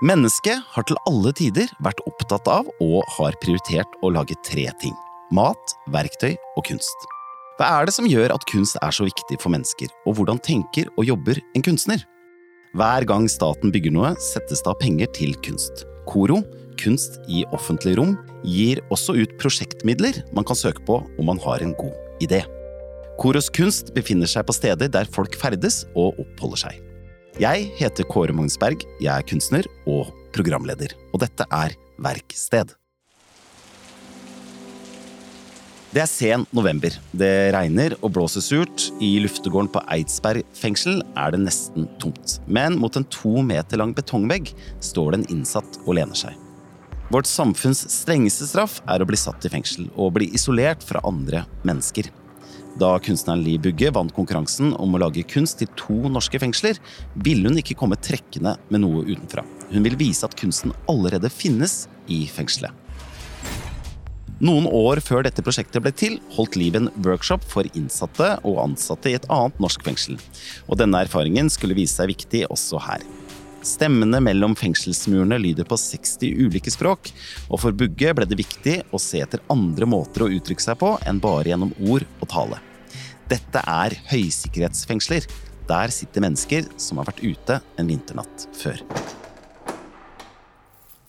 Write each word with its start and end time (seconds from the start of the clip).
Mennesket 0.00 0.62
har 0.72 0.86
til 0.88 0.96
alle 1.08 1.32
tider 1.36 1.68
vært 1.84 2.00
opptatt 2.08 2.46
av 2.48 2.68
og 2.80 3.00
har 3.18 3.36
prioritert 3.42 3.98
å 4.00 4.12
lage 4.14 4.36
tre 4.46 4.64
ting. 4.80 4.94
Mat, 5.36 5.74
verktøy 5.92 6.32
og 6.56 6.64
kunst. 6.66 7.04
Hva 7.58 7.68
er 7.76 7.88
det 7.88 7.94
som 7.94 8.08
gjør 8.08 8.32
at 8.32 8.46
kunst 8.48 8.78
er 8.80 8.96
så 8.96 9.04
viktig 9.04 9.36
for 9.42 9.52
mennesker, 9.52 9.92
og 10.08 10.16
hvordan 10.16 10.40
tenker 10.40 10.88
og 10.96 11.04
jobber 11.04 11.42
en 11.52 11.66
kunstner? 11.66 12.00
Hver 12.72 13.04
gang 13.04 13.28
staten 13.28 13.74
bygger 13.74 13.92
noe, 13.92 14.14
settes 14.32 14.64
det 14.64 14.72
av 14.72 14.80
penger 14.80 15.10
til 15.18 15.36
kunst. 15.44 15.84
KORO, 16.08 16.40
Kunst 16.80 17.18
i 17.28 17.42
offentlig 17.52 17.98
rom, 17.98 18.14
gir 18.46 18.80
også 18.94 19.12
ut 19.18 19.34
prosjektmidler 19.40 20.22
man 20.36 20.46
kan 20.48 20.56
søke 20.56 20.80
på 20.88 21.00
om 21.02 21.28
man 21.28 21.40
har 21.44 21.60
en 21.60 21.74
god 21.76 22.24
idé. 22.24 22.40
Koros 23.20 23.50
kunst 23.52 23.92
befinner 23.96 24.30
seg 24.30 24.46
på 24.48 24.56
steder 24.56 24.88
der 24.88 25.10
folk 25.12 25.36
ferdes 25.36 25.82
og 25.92 26.16
oppholder 26.22 26.62
seg. 26.64 26.78
Jeg 27.40 27.70
heter 27.78 28.04
Kåre 28.04 28.34
Magnsberg, 28.36 28.82
jeg 29.00 29.08
er 29.08 29.24
kunstner 29.24 29.64
og 29.88 30.10
programleder, 30.34 30.92
og 31.08 31.22
dette 31.22 31.46
er 31.48 31.72
Verksted. 31.96 32.74
Det 35.94 36.02
er 36.02 36.10
sen 36.10 36.44
november. 36.52 36.92
Det 37.16 37.30
regner 37.56 37.96
og 38.02 38.12
blåser 38.18 38.44
surt. 38.44 38.90
I 39.00 39.14
luftegården 39.24 39.72
på 39.72 39.80
Eidsberg 39.88 40.44
fengsel 40.52 41.00
er 41.16 41.32
det 41.32 41.40
nesten 41.46 41.88
tomt. 42.02 42.36
Men 42.44 42.76
mot 42.76 43.00
en 43.00 43.08
to 43.08 43.40
meter 43.40 43.80
lang 43.80 43.96
betongvegg 43.96 44.52
står 44.84 45.14
det 45.14 45.22
en 45.22 45.28
innsatt 45.38 45.80
og 45.86 45.96
lener 45.96 46.20
seg. 46.20 46.36
Vårt 47.08 47.26
samfunns 47.26 47.86
strengeste 47.88 48.52
straff 48.52 48.82
er 48.84 49.00
å 49.00 49.08
bli 49.08 49.16
satt 49.16 49.48
i 49.48 49.56
fengsel 49.56 49.88
og 49.96 50.12
bli 50.20 50.28
isolert 50.36 50.84
fra 50.84 51.00
andre 51.08 51.46
mennesker. 51.64 52.12
Da 52.78 52.92
kunstneren 53.02 53.42
Li 53.42 53.56
Bugge 53.58 53.90
vant 53.94 54.12
konkurransen 54.14 54.74
om 54.78 54.94
å 54.94 55.00
lage 55.02 55.24
kunst 55.26 55.58
til 55.60 55.70
to 55.78 55.96
norske 56.12 56.38
fengsler, 56.42 56.78
ville 57.14 57.50
hun 57.50 57.58
ikke 57.58 57.76
komme 57.78 57.98
trekkende 57.98 58.54
med 58.70 58.84
noe 58.84 59.02
utenfra. 59.08 59.44
Hun 59.72 59.86
vil 59.86 59.98
vise 59.98 60.26
at 60.26 60.36
kunsten 60.38 60.74
allerede 60.90 61.32
finnes 61.32 61.88
i 62.10 62.22
fengselet. 62.30 62.70
Noen 64.40 64.64
år 64.72 65.02
før 65.04 65.26
dette 65.26 65.42
prosjektet 65.44 65.82
ble 65.84 65.90
til, 65.92 66.14
holdt 66.32 66.54
Liv 66.56 66.78
en 66.78 66.88
workshop 67.04 67.42
for 67.44 67.66
innsatte 67.76 68.38
og 68.48 68.62
ansatte 68.62 69.10
i 69.10 69.18
et 69.18 69.26
annet 69.28 69.58
norsk 69.60 69.84
fengsel. 69.84 70.16
Og 70.64 70.80
denne 70.80 71.02
erfaringen 71.04 71.52
skulle 71.52 71.76
vise 71.76 71.98
seg 71.98 72.14
viktig 72.14 72.46
også 72.48 72.80
her. 72.86 73.04
Stemmene 73.60 74.22
mellom 74.24 74.54
fengselsmurene 74.56 75.36
lyder 75.40 75.66
på 75.68 75.76
60 75.76 76.32
ulike 76.46 76.72
språk, 76.72 77.10
og 77.52 77.60
for 77.60 77.76
Bugge 77.76 78.14
ble 78.16 78.24
det 78.28 78.38
viktig 78.40 78.76
å 78.88 79.00
se 79.00 79.20
etter 79.20 79.42
andre 79.52 79.88
måter 79.88 80.24
å 80.24 80.30
uttrykke 80.32 80.64
seg 80.64 80.78
på 80.80 80.94
enn 81.08 81.20
bare 81.20 81.52
gjennom 81.52 81.74
ord 81.92 82.06
og 82.22 82.30
tale. 82.32 82.60
Dette 83.30 83.60
er 83.68 83.94
høysikkerhetsfengsler. 84.10 85.28
Der 85.68 85.92
sitter 85.94 86.24
mennesker 86.24 86.66
som 86.80 86.98
har 86.98 87.10
vært 87.10 87.20
ute 87.22 87.60
en 87.78 87.90
vinternatt 87.90 88.46
før. 88.58 88.80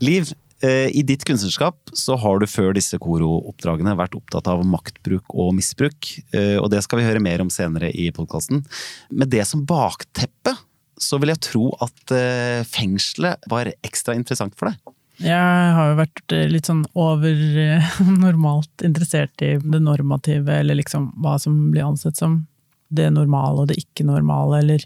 Liv, 0.04 0.34
eh, 0.62 0.90
i 0.92 1.02
ditt 1.08 1.24
kunstnerskap 1.26 1.94
så 1.98 2.18
har 2.20 2.42
du 2.42 2.46
før 2.50 2.76
disse 2.76 3.00
Koro-oppdragene 3.02 3.96
vært 3.98 4.18
opptatt 4.18 4.50
av 4.52 4.66
maktbruk 4.68 5.34
og 5.34 5.54
misbruk, 5.56 6.12
eh, 6.34 6.58
og 6.60 6.70
det 6.74 6.84
skal 6.84 7.00
vi 7.00 7.08
høre 7.08 7.24
mer 7.24 7.42
om 7.42 7.50
senere 7.50 7.94
i 7.96 8.12
podkasten. 8.12 8.66
Med 9.10 9.32
det 9.32 9.48
som 9.48 9.64
bakteppe 9.66 10.58
så 11.02 11.20
vil 11.22 11.34
jeg 11.34 11.44
tro 11.48 11.68
at 11.84 12.14
eh, 12.16 12.62
fengselet 12.68 13.50
var 13.52 13.72
ekstra 13.82 14.16
interessant 14.18 14.56
for 14.60 14.72
deg? 14.72 14.96
Jeg 15.22 15.74
har 15.76 15.92
jo 15.92 15.98
vært 16.00 16.34
litt 16.50 16.70
sånn 16.70 16.86
over 16.98 17.36
normalt 18.26 18.86
interessert 18.86 19.44
i 19.46 19.54
det 19.62 19.82
normative, 19.84 20.62
eller 20.62 20.80
liksom 20.80 21.12
hva 21.22 21.36
som 21.42 21.68
blir 21.74 21.86
ansett 21.86 22.18
som 22.18 22.44
det 22.92 23.08
normale 23.14 23.64
og 23.64 23.70
det 23.70 23.78
ikke-normale, 23.80 24.64
eller 24.64 24.86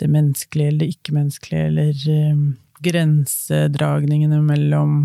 det 0.00 0.08
menneskelige 0.12 0.72
eller 0.72 0.82
det 0.82 0.90
ikke-menneskelige, 0.96 1.68
eller 1.70 2.02
grensedragningene 2.84 4.40
mellom, 4.44 4.98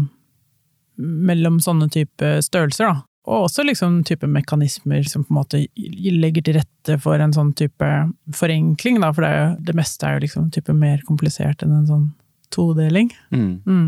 mellom 0.98 1.62
sånne 1.64 1.88
type 1.94 2.36
størrelser, 2.45 2.92
da. 2.92 3.12
Og 3.24 3.46
også 3.46 3.64
liksom 3.64 4.02
type 4.08 4.28
mekanismer 4.28 5.06
som 5.08 5.23
på 5.23 5.32
en 5.32 5.38
måte 5.38 5.61
legger 5.76 6.44
til 6.44 6.58
rette 6.58 6.98
for 7.00 7.22
en 7.23 7.32
sånn 7.36 7.54
type 7.56 7.89
forenkling, 8.36 9.00
da, 9.00 9.14
for 9.16 9.23
det, 9.23 9.32
jo, 9.38 9.45
det 9.70 9.76
meste 9.80 10.08
er 10.08 10.17
jo 10.17 10.26
liksom 10.26 10.50
type 10.52 10.76
mer 10.76 11.04
komplisert 11.08 11.64
enn 11.64 11.78
en 11.78 11.88
sånn 11.88 12.10
todeling. 12.54 13.14
Mm. 13.32 13.54
Mm. 13.64 13.88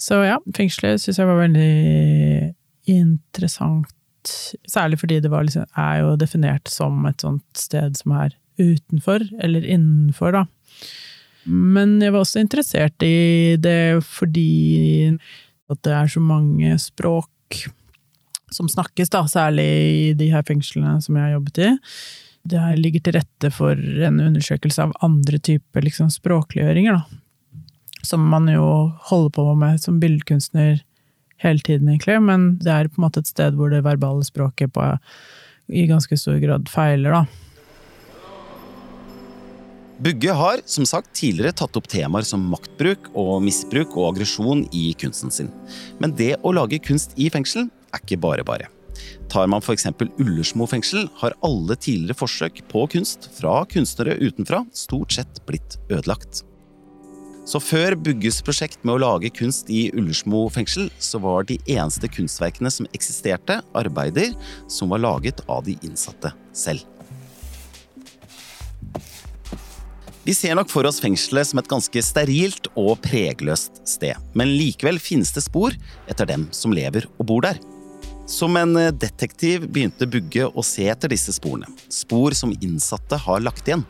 Så 0.00 0.22
ja, 0.26 0.38
fengselet 0.54 1.02
syns 1.02 1.18
jeg 1.18 1.28
var 1.28 1.42
veldig 1.42 2.52
interessant. 2.92 3.90
Særlig 4.70 5.00
fordi 5.02 5.18
det 5.22 5.30
liksom, 5.32 5.66
er 5.78 5.98
jo 6.04 6.14
definert 6.20 6.70
som 6.70 7.02
et 7.10 7.22
sånt 7.22 7.58
sted 7.58 7.98
som 7.98 8.14
er 8.22 8.36
utenfor, 8.62 9.24
eller 9.42 9.66
innenfor, 9.66 10.36
da. 10.38 10.46
Men 11.50 11.96
jeg 11.98 12.14
var 12.14 12.22
også 12.22 12.42
interessert 12.44 13.02
i 13.02 13.56
det 13.58 14.04
fordi 14.06 15.10
at 15.72 15.80
det 15.82 15.94
er 15.96 16.10
så 16.12 16.22
mange 16.22 16.76
språk 16.78 17.64
som 18.54 18.68
snakkes, 18.70 19.10
da, 19.12 19.24
særlig 19.30 19.66
i 19.66 20.12
de 20.18 20.30
her 20.32 20.44
fengslene 20.46 20.98
som 21.04 21.18
jeg 21.18 21.26
har 21.26 21.34
jobbet 21.36 21.62
i. 21.62 21.72
Det 22.52 22.58
her 22.58 22.78
ligger 22.78 23.04
til 23.04 23.16
rette 23.18 23.50
for 23.54 23.78
en 23.78 24.22
undersøkelse 24.22 24.86
av 24.86 24.94
andre 25.06 25.38
typer 25.38 25.84
liksom, 25.86 26.10
språkliggjøringer, 26.12 26.98
da. 26.98 27.62
Som 28.02 28.24
man 28.32 28.48
jo 28.50 28.64
holder 29.10 29.30
på 29.36 29.44
med 29.54 29.78
som 29.78 30.00
billedkunstner 30.02 30.80
hele 31.42 31.62
tiden, 31.62 31.90
egentlig, 31.90 32.18
men 32.22 32.56
det 32.62 32.72
er 32.72 32.90
på 32.90 32.98
en 32.98 33.06
måte 33.06 33.22
et 33.22 33.30
sted 33.30 33.54
hvor 33.58 33.70
det 33.70 33.84
verbale 33.86 34.26
språket 34.26 34.74
på, 34.74 34.88
i 35.70 35.86
ganske 35.90 36.18
stor 36.18 36.40
grad 36.42 36.68
feiler, 36.70 37.22
da. 37.22 37.42
Bugge 40.02 40.34
har 40.34 40.58
som 40.66 40.86
sagt 40.88 41.12
tidligere 41.14 41.54
tatt 41.54 41.76
opp 41.78 41.86
temaer 41.90 42.26
som 42.26 42.42
maktbruk 42.50 43.06
og 43.14 43.36
misbruk 43.44 43.94
og 43.94 44.08
aggresjon 44.08 44.64
i 44.74 44.88
kunsten 44.98 45.30
sin. 45.30 45.50
Men 46.02 46.14
det 46.18 46.34
å 46.42 46.50
lage 46.56 46.80
kunst 46.82 47.14
i 47.14 47.28
fengsel 47.30 47.68
er 47.92 48.02
ikke 48.02 48.20
bare 48.22 48.46
bare. 48.46 48.70
Tar 49.32 49.48
man 49.48 49.62
f.eks. 49.64 49.86
Ullersmo 50.20 50.66
fengsel, 50.68 51.08
har 51.22 51.36
alle 51.44 51.76
tidligere 51.76 52.18
forsøk 52.18 52.62
på 52.72 52.86
kunst 52.92 53.30
fra 53.38 53.62
kunstnere 53.70 54.18
utenfra 54.20 54.64
stort 54.76 55.16
sett 55.16 55.42
blitt 55.48 55.78
ødelagt. 55.88 56.44
Så 57.48 57.58
før 57.58 57.96
Bugges 57.98 58.38
prosjekt 58.46 58.84
med 58.86 58.94
å 58.94 59.02
lage 59.02 59.32
kunst 59.34 59.70
i 59.72 59.88
Ullersmo 59.96 60.44
fengsel, 60.54 60.92
så 61.02 61.18
var 61.22 61.48
de 61.48 61.56
eneste 61.66 62.06
kunstverkene 62.12 62.70
som 62.70 62.86
eksisterte, 62.94 63.58
arbeider 63.74 64.36
som 64.70 64.94
var 64.94 65.02
laget 65.02 65.42
av 65.50 65.64
de 65.66 65.74
innsatte 65.82 66.30
selv. 66.54 66.86
Vi 70.22 70.36
ser 70.38 70.54
nok 70.54 70.70
for 70.70 70.86
oss 70.86 71.00
fengselet 71.02 71.48
som 71.48 71.58
et 71.58 71.70
ganske 71.70 72.02
sterilt 72.06 72.68
og 72.78 73.00
pregløst 73.02 73.80
sted, 73.90 74.14
men 74.38 74.54
likevel 74.54 75.02
finnes 75.02 75.34
det 75.34 75.42
spor 75.42 75.74
etter 76.06 76.30
dem 76.30 76.46
som 76.54 76.70
lever 76.70 77.08
og 77.16 77.26
bor 77.26 77.42
der. 77.42 77.58
Som 78.26 78.56
en 78.56 78.76
eh, 78.76 78.92
detektiv 78.92 79.66
begynte 79.68 80.06
Bugge 80.06 80.46
å 80.46 80.62
se 80.62 80.86
etter 80.88 81.10
disse 81.10 81.34
sporene. 81.34 81.66
Spor 81.90 82.36
som 82.38 82.54
innsatte 82.60 83.18
har 83.18 83.42
lagt 83.42 83.66
igjen. 83.66 83.82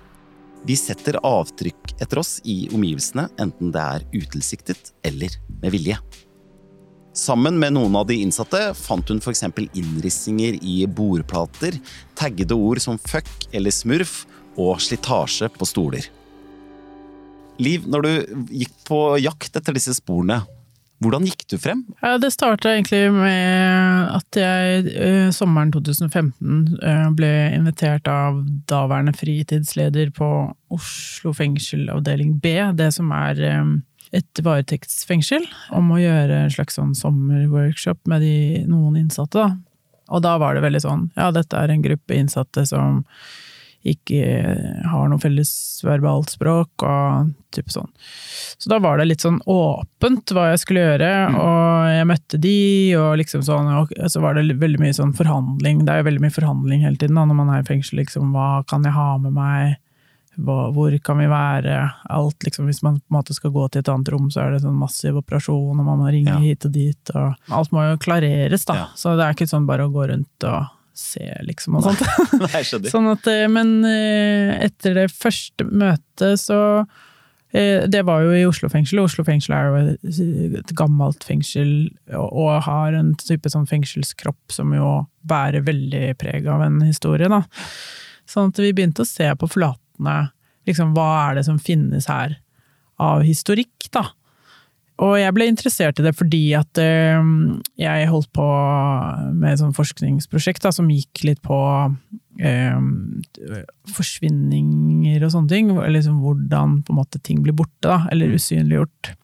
Vi 0.64 0.76
setter 0.78 1.18
avtrykk 1.26 1.96
etter 2.00 2.20
oss 2.22 2.38
i 2.48 2.64
omgivelsene, 2.72 3.26
enten 3.42 3.72
det 3.74 3.82
er 3.82 4.06
utilsiktet 4.14 4.92
eller 5.04 5.34
med 5.60 5.74
vilje. 5.74 5.98
Sammen 7.12 7.58
med 7.60 7.74
noen 7.76 7.98
av 7.98 8.06
de 8.08 8.16
innsatte 8.22 8.70
fant 8.78 9.10
hun 9.12 9.20
f.eks. 9.20 9.44
innrissinger 9.76 10.56
i 10.64 10.78
bordplater, 10.86 11.76
taggede 12.16 12.56
ord 12.56 12.80
som 12.80 12.96
fuck 12.96 13.28
eller 13.52 13.74
smurf 13.74 14.22
og 14.56 14.80
slitasje 14.80 15.50
på 15.52 15.68
stoler. 15.68 16.08
Liv, 17.60 17.84
når 17.84 18.06
du 18.06 18.12
gikk 18.62 18.72
på 18.88 19.02
jakt 19.20 19.60
etter 19.60 19.76
disse 19.76 19.92
sporene, 19.98 20.40
hvordan 21.02 21.26
gikk 21.26 21.44
du 21.50 21.56
frem? 21.60 21.82
Ja, 22.02 22.16
det 22.20 22.32
starta 22.34 22.72
egentlig 22.72 23.04
med 23.14 24.10
at 24.12 24.38
jeg 24.38 24.92
uh, 24.92 25.30
sommeren 25.34 25.72
2015 25.74 26.78
uh, 26.82 27.08
ble 27.16 27.30
invitert 27.56 28.08
av 28.10 28.42
daværende 28.70 29.14
fritidsleder 29.16 30.12
på 30.16 30.28
Oslo 30.72 31.34
fengsel 31.36 31.88
avdeling 31.92 32.38
B, 32.42 32.54
det 32.78 32.92
som 32.96 33.12
er 33.16 33.40
um, 33.60 33.74
et 34.12 34.42
varetektsfengsel, 34.44 35.46
om 35.76 35.92
å 35.92 36.00
gjøre 36.00 36.44
en 36.44 36.52
slags 36.52 36.76
sånn 36.78 36.94
sommerworkshop 36.96 38.02
med 38.10 38.24
de, 38.24 38.34
noen 38.68 38.98
innsatte. 39.00 39.40
Da. 39.40 40.02
Og 40.12 40.24
da 40.24 40.36
var 40.40 40.56
det 40.56 40.64
veldig 40.66 40.82
sånn, 40.84 41.06
ja, 41.16 41.30
dette 41.34 41.56
er 41.56 41.72
en 41.72 41.84
gruppe 41.84 42.18
innsatte 42.18 42.66
som 42.68 43.02
ikke 43.82 44.22
har 44.86 45.08
noe 45.10 45.22
felles 45.22 45.52
verbalt 45.82 46.30
språk 46.34 46.84
og 46.86 47.32
type 47.52 47.72
sånn. 47.74 47.90
Så 48.58 48.70
da 48.70 48.78
var 48.82 49.00
det 49.00 49.08
litt 49.10 49.24
sånn 49.24 49.40
åpent 49.50 50.32
hva 50.32 50.48
jeg 50.52 50.62
skulle 50.62 50.84
gjøre, 50.84 51.10
mm. 51.32 51.38
og 51.42 51.92
jeg 51.92 52.08
møtte 52.12 52.42
de, 52.42 52.56
og 53.00 53.16
liksom 53.20 53.44
sånn, 53.46 53.70
og 53.80 53.94
så 54.14 54.22
var 54.22 54.38
det 54.38 54.58
veldig 54.62 54.82
mye 54.82 54.96
sånn 54.96 55.14
forhandling. 55.18 55.82
Det 55.86 55.94
er 55.94 56.02
jo 56.02 56.08
veldig 56.10 56.24
mye 56.24 56.36
forhandling 56.38 56.86
hele 56.86 57.00
tiden 57.00 57.18
da, 57.18 57.26
når 57.28 57.40
man 57.42 57.54
er 57.54 57.64
i 57.64 57.68
fengsel, 57.68 58.00
liksom 58.02 58.34
hva 58.36 58.50
kan 58.70 58.86
jeg 58.86 58.96
ha 58.96 59.08
med 59.22 59.38
meg? 59.38 59.78
hvor 60.36 60.98
kan 61.04 61.18
vi 61.18 61.26
være? 61.28 61.90
Alt, 62.04 62.42
liksom, 62.42 62.66
hvis 62.66 62.82
man 62.82 63.00
på 63.00 63.12
en 63.12 63.16
måte 63.18 63.34
skal 63.34 63.50
gå 63.52 63.66
til 63.68 63.82
et 63.82 63.88
annet 63.88 64.08
rom, 64.08 64.30
så 64.30 64.40
er 64.40 64.54
det 64.54 64.62
sånn 64.62 64.78
massiv 64.78 65.18
operasjon, 65.20 65.78
og 65.78 65.84
man 65.84 66.00
må 66.00 66.08
ringe 66.08 66.32
ja. 66.32 66.38
hit 66.40 66.64
og 66.64 66.72
dit, 66.72 67.12
og 67.14 67.52
alt 67.52 67.72
må 67.72 67.84
jo 67.84 67.98
klareres, 68.00 68.64
da. 68.64 68.78
Ja. 68.78 68.86
Så 68.96 69.12
det 69.18 69.26
er 69.26 69.36
ikke 69.36 69.50
sånn 69.50 69.68
bare 69.68 69.86
å 69.86 69.92
gå 69.92 70.08
rundt 70.08 70.48
og 70.48 70.78
se, 71.02 71.26
liksom, 71.46 71.78
og 71.78 71.88
sånt. 71.88 72.02
Nei, 72.46 72.62
sånn 72.64 73.10
at, 73.12 73.26
eh, 73.30 73.48
men 73.50 73.80
eh, 73.88 74.54
etter 74.68 74.96
det 75.02 75.08
første 75.12 75.66
møtet 75.68 76.40
så 76.40 76.60
Eh, 77.52 77.84
det 77.88 78.00
var 78.02 78.22
jo 78.24 78.32
i 78.32 78.46
Oslo 78.48 78.70
fengsel. 78.72 79.02
Oslo 79.02 79.24
fengsel 79.28 79.54
er 79.54 79.66
jo 79.66 80.60
et 80.62 80.72
gammelt 80.76 81.24
fengsel 81.28 81.90
og 82.16 82.62
har 82.64 82.96
en 82.96 83.12
type 83.20 83.50
sånn 83.52 83.68
fengselskropp 83.68 84.54
som 84.54 84.72
jo 84.72 85.02
bærer 85.28 85.64
veldig 85.66 86.14
preg 86.20 86.48
av 86.48 86.64
en 86.64 86.80
historie, 86.86 87.28
da. 87.28 87.42
Sånn 88.28 88.52
at 88.52 88.62
vi 88.62 88.72
begynte 88.72 89.04
å 89.04 89.08
se 89.08 89.28
på 89.36 89.50
flatene. 89.52 90.32
Liksom, 90.68 90.94
hva 90.96 91.10
er 91.26 91.40
det 91.40 91.46
som 91.50 91.60
finnes 91.60 92.08
her 92.08 92.38
av 93.02 93.26
historikk, 93.26 93.90
da? 93.92 94.06
Og 95.02 95.16
jeg 95.18 95.34
ble 95.34 95.48
interessert 95.50 95.98
i 95.98 96.04
det 96.04 96.12
fordi 96.14 96.42
at 96.54 96.78
øh, 96.78 97.30
jeg 97.80 98.10
holdt 98.10 98.30
på 98.36 98.46
med 99.34 99.48
et 99.50 99.62
sånt 99.62 99.76
forskningsprosjekt 99.78 100.62
da, 100.62 100.70
som 100.74 100.90
gikk 100.92 101.24
litt 101.26 101.40
på 101.42 101.58
øh, 101.90 102.84
forsvinninger 103.96 105.24
og 105.26 105.34
sånne 105.34 105.50
ting. 105.50 105.72
Liksom 105.96 106.20
hvordan 106.22 106.78
på 106.86 106.94
en 106.94 107.00
måte 107.00 107.22
ting 107.24 107.42
blir 107.42 107.56
borte, 107.56 107.88
da, 107.88 108.04
eller 108.14 108.30
mm. 108.30 108.36
usynliggjort. 108.38 109.14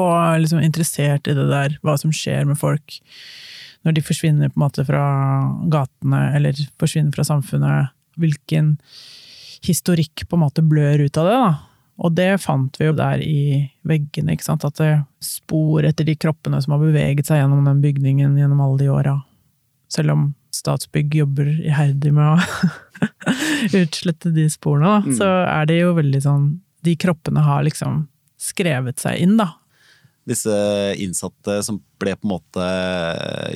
Og 0.00 0.42
liksom 0.42 0.60
interessert 0.62 1.30
i 1.30 1.36
det 1.38 1.48
der, 1.50 1.78
hva 1.86 1.96
som 1.98 2.12
skjer 2.14 2.44
med 2.48 2.60
folk 2.60 3.00
når 3.86 3.96
de 3.96 4.04
forsvinner 4.04 4.50
på 4.52 4.58
en 4.58 4.66
måte 4.66 4.84
fra 4.84 5.04
gatene, 5.72 6.20
eller 6.36 6.58
forsvinner 6.80 7.14
fra 7.16 7.24
samfunnet. 7.24 7.94
Hvilken 8.20 8.74
historikk 9.64 10.26
på 10.28 10.36
en 10.36 10.42
måte 10.44 10.64
blør 10.64 11.06
ut 11.06 11.20
av 11.20 11.28
det, 11.28 11.38
da. 11.40 11.69
Og 12.00 12.14
det 12.16 12.30
fant 12.40 12.76
vi 12.80 12.88
jo 12.88 12.96
der 12.96 13.20
i 13.20 13.68
veggene, 13.86 14.32
ikke 14.34 14.46
sant, 14.46 14.64
at 14.64 14.78
det 14.80 14.88
er 14.88 15.00
spor 15.24 15.84
etter 15.84 16.06
de 16.08 16.16
kroppene 16.16 16.60
som 16.64 16.74
har 16.74 16.82
beveget 16.82 17.28
seg 17.28 17.42
gjennom 17.42 17.66
den 17.68 17.82
bygningen 17.84 18.38
gjennom 18.40 18.62
alle 18.64 18.80
de 18.80 18.88
åra. 18.92 19.16
Selv 19.92 20.14
om 20.14 20.28
Statsbygg 20.54 21.14
jobber 21.20 21.48
iherdig 21.60 22.12
med 22.16 22.24
å 22.24 22.38
utslette 23.82 24.32
de 24.34 24.48
sporene, 24.50 24.88
da, 24.88 25.04
mm. 25.04 25.16
så 25.20 25.28
er 25.44 25.68
det 25.70 25.78
jo 25.82 25.94
veldig 25.98 26.20
sånn 26.24 26.50
De 26.84 26.96
kroppene 26.98 27.44
har 27.44 27.64
liksom 27.66 28.06
skrevet 28.40 29.02
seg 29.02 29.20
inn, 29.20 29.36
da. 29.36 29.50
Disse 30.28 30.54
innsatte 31.00 31.58
som 31.64 31.80
ble 32.00 32.14
på 32.16 32.24
en 32.24 32.32
måte 32.32 32.66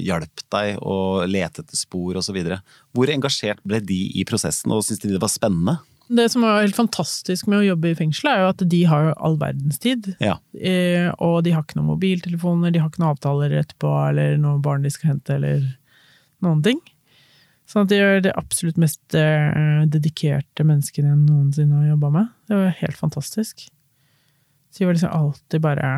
hjalp 0.04 0.44
deg 0.52 0.78
å 0.84 1.24
lete 1.28 1.64
etter 1.64 1.78
spor 1.78 2.20
osv. 2.20 2.36
Hvor 2.92 3.12
engasjert 3.12 3.62
ble 3.64 3.80
de 3.84 4.00
i 4.20 4.26
prosessen, 4.28 4.72
og 4.74 4.84
syntes 4.84 5.06
de 5.06 5.16
det 5.16 5.22
var 5.22 5.32
spennende? 5.32 5.78
Det 6.08 6.26
som 6.28 6.44
er 6.44 6.66
helt 6.66 6.76
fantastisk 6.76 7.46
med 7.48 7.62
å 7.62 7.66
jobbe 7.70 7.90
i 7.90 7.96
fengsel, 7.96 8.28
er 8.28 8.42
jo 8.42 8.48
at 8.52 8.64
de 8.74 8.80
har 8.90 9.12
all 9.14 9.38
verdens 9.40 9.80
tid. 9.80 10.10
Ja. 10.20 10.36
Eh, 10.52 11.08
og 11.22 11.38
de 11.46 11.54
har 11.54 11.64
ikke 11.64 11.78
noen 11.78 11.94
mobiltelefoner, 11.94 12.74
de 12.74 12.82
har 12.82 12.90
ikke 12.90 13.00
noen 13.00 13.14
avtaler 13.14 13.54
etterpå, 13.62 13.92
eller 14.10 14.36
noen 14.40 14.60
barn 14.64 14.84
de 14.84 14.92
skal 14.92 15.14
hente, 15.14 15.38
eller 15.38 15.64
noen 16.44 16.60
ting. 16.66 16.82
Sånn 17.70 17.86
at 17.86 17.92
de 17.94 18.00
er 18.04 18.20
det 18.26 18.34
absolutt 18.36 18.80
mest 18.80 19.16
eh, 19.16 19.86
dedikerte 19.88 20.66
menneskene 20.68 21.14
jeg 21.14 21.22
noensinne 21.22 21.80
har 21.80 21.94
jobba 21.94 22.10
med. 22.18 22.34
Det 22.50 22.58
var 22.60 22.76
helt 22.82 23.00
fantastisk. 23.00 23.64
Så 24.68 24.82
de 24.82 24.90
var 24.90 24.98
liksom 24.98 25.14
alltid 25.16 25.64
bare 25.64 25.94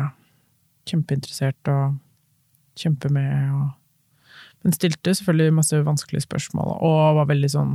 kjempeinteressert 0.87 1.73
og 1.73 1.97
kjempe 2.79 3.11
med 3.11 3.51
og 3.57 3.67
Men 4.65 4.73
stilte 4.73 5.13
selvfølgelig 5.13 5.53
masse 5.53 5.77
vanskelige 5.85 6.25
spørsmål, 6.25 6.71
og 6.83 7.17
var 7.19 7.27
veldig 7.29 7.49
sånn 7.53 7.73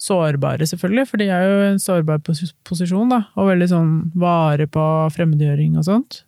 sårbare, 0.00 0.64
selvfølgelig, 0.66 1.06
for 1.10 1.20
de 1.20 1.28
er 1.28 1.44
jo 1.44 1.58
i 1.60 1.68
en 1.74 1.82
sårbar 1.82 2.22
posisjon, 2.24 3.12
da, 3.12 3.24
og 3.36 3.50
veldig 3.50 3.68
sånn 3.68 3.92
vare 4.18 4.64
på 4.70 4.84
fremmedgjøring 5.12 5.76
og 5.76 5.86
sånt. 5.88 6.22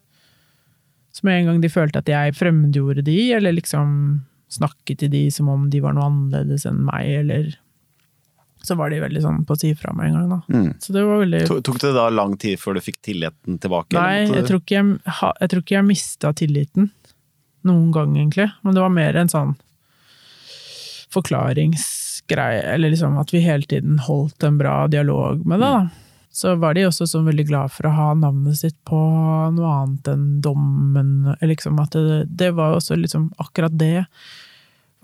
Så 1.12 1.24
med 1.28 1.40
en 1.40 1.50
gang 1.50 1.62
de 1.62 1.72
følte 1.72 2.02
at 2.02 2.08
jeg 2.08 2.36
fremmedgjorde 2.36 3.04
de, 3.06 3.16
eller 3.36 3.56
liksom 3.56 4.22
snakket 4.52 5.00
til 5.00 5.12
de 5.12 5.26
som 5.32 5.48
om 5.48 5.70
de 5.72 5.80
var 5.80 5.96
noe 5.96 6.10
annerledes 6.10 6.66
enn 6.68 6.82
meg, 6.84 7.08
eller 7.22 7.54
så 8.62 8.76
var 8.78 8.92
de 8.92 9.00
veldig 9.02 9.22
sånn 9.24 9.40
på 9.48 9.56
å 9.56 9.58
si 9.58 9.72
fra 9.74 9.94
med 9.96 10.10
en 10.10 10.18
gang, 10.18 10.28
da. 10.36 10.40
Mm. 10.52 10.68
Så 10.84 10.92
det 10.94 11.02
var 11.08 11.22
veldig 11.24 11.40
Tok 11.66 11.80
det 11.82 11.94
da 11.96 12.06
lang 12.12 12.36
tid 12.38 12.60
før 12.60 12.76
du 12.76 12.84
fikk 12.84 13.00
tilliten 13.08 13.58
tilbake? 13.62 13.96
Nei, 13.96 14.28
jeg 14.28 14.44
tror 14.46 14.60
ikke 14.60 14.76
jeg, 14.76 14.92
jeg, 15.08 15.50
tror 15.50 15.64
ikke 15.64 15.76
jeg 15.78 15.88
mista 15.88 16.36
tilliten. 16.36 16.92
Noen 17.66 17.90
gang, 17.94 18.14
egentlig. 18.18 18.50
Men 18.62 18.76
det 18.76 18.84
var 18.84 18.94
mer 18.94 19.18
en 19.18 19.32
sånn 19.32 19.56
forklarings 21.12 22.01
greie, 22.30 22.62
eller 22.74 22.92
liksom 22.92 23.18
at 23.18 23.32
vi 23.34 23.42
hele 23.44 23.66
tiden 23.68 23.98
holdt 23.98 24.42
en 24.46 24.58
bra 24.58 24.86
dialog 24.88 25.46
med 25.46 25.60
det, 25.60 25.70
da. 25.72 25.88
Så 26.32 26.54
var 26.56 26.72
de 26.74 26.86
også 26.88 27.04
sånn 27.04 27.26
veldig 27.28 27.44
glad 27.50 27.72
for 27.74 27.90
å 27.90 27.92
ha 27.92 28.06
navnet 28.16 28.56
sitt 28.56 28.78
på 28.88 28.98
noe 29.52 29.72
annet 29.82 30.06
enn 30.14 30.38
dommen. 30.40 31.10
Liksom 31.44 31.76
at 31.82 31.92
det, 31.92 32.22
det 32.32 32.54
var 32.56 32.78
også 32.78 32.96
liksom 32.96 33.26
Akkurat 33.42 33.74
det 33.76 34.06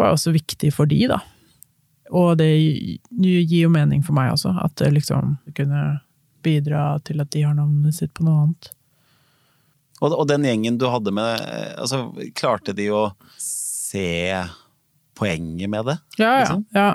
var 0.00 0.14
også 0.14 0.32
viktig 0.32 0.70
for 0.72 0.88
de, 0.88 1.02
da. 1.10 1.18
Og 2.16 2.38
det 2.40 2.48
gir 2.48 3.58
jo 3.58 3.68
mening 3.72 4.00
for 4.06 4.16
meg 4.16 4.32
også, 4.32 4.54
at 4.62 4.78
det 4.80 4.94
liksom 4.94 5.36
kunne 5.58 5.98
bidra 6.46 6.94
til 7.04 7.20
at 7.20 7.30
de 7.34 7.44
har 7.44 7.56
navnet 7.58 7.96
sitt 7.98 8.14
på 8.16 8.24
noe 8.24 8.46
annet. 8.46 8.70
Og, 9.98 10.14
og 10.14 10.24
den 10.30 10.46
gjengen 10.46 10.78
du 10.78 10.86
hadde 10.88 11.12
med, 11.12 11.42
altså 11.76 12.06
klarte 12.38 12.72
de 12.76 12.88
å 12.94 13.08
se 13.42 14.32
poenget 15.18 15.70
med 15.70 15.90
det? 15.90 15.98
Ja, 16.16 16.32
liksom? 16.40 16.64
ja. 16.72 16.92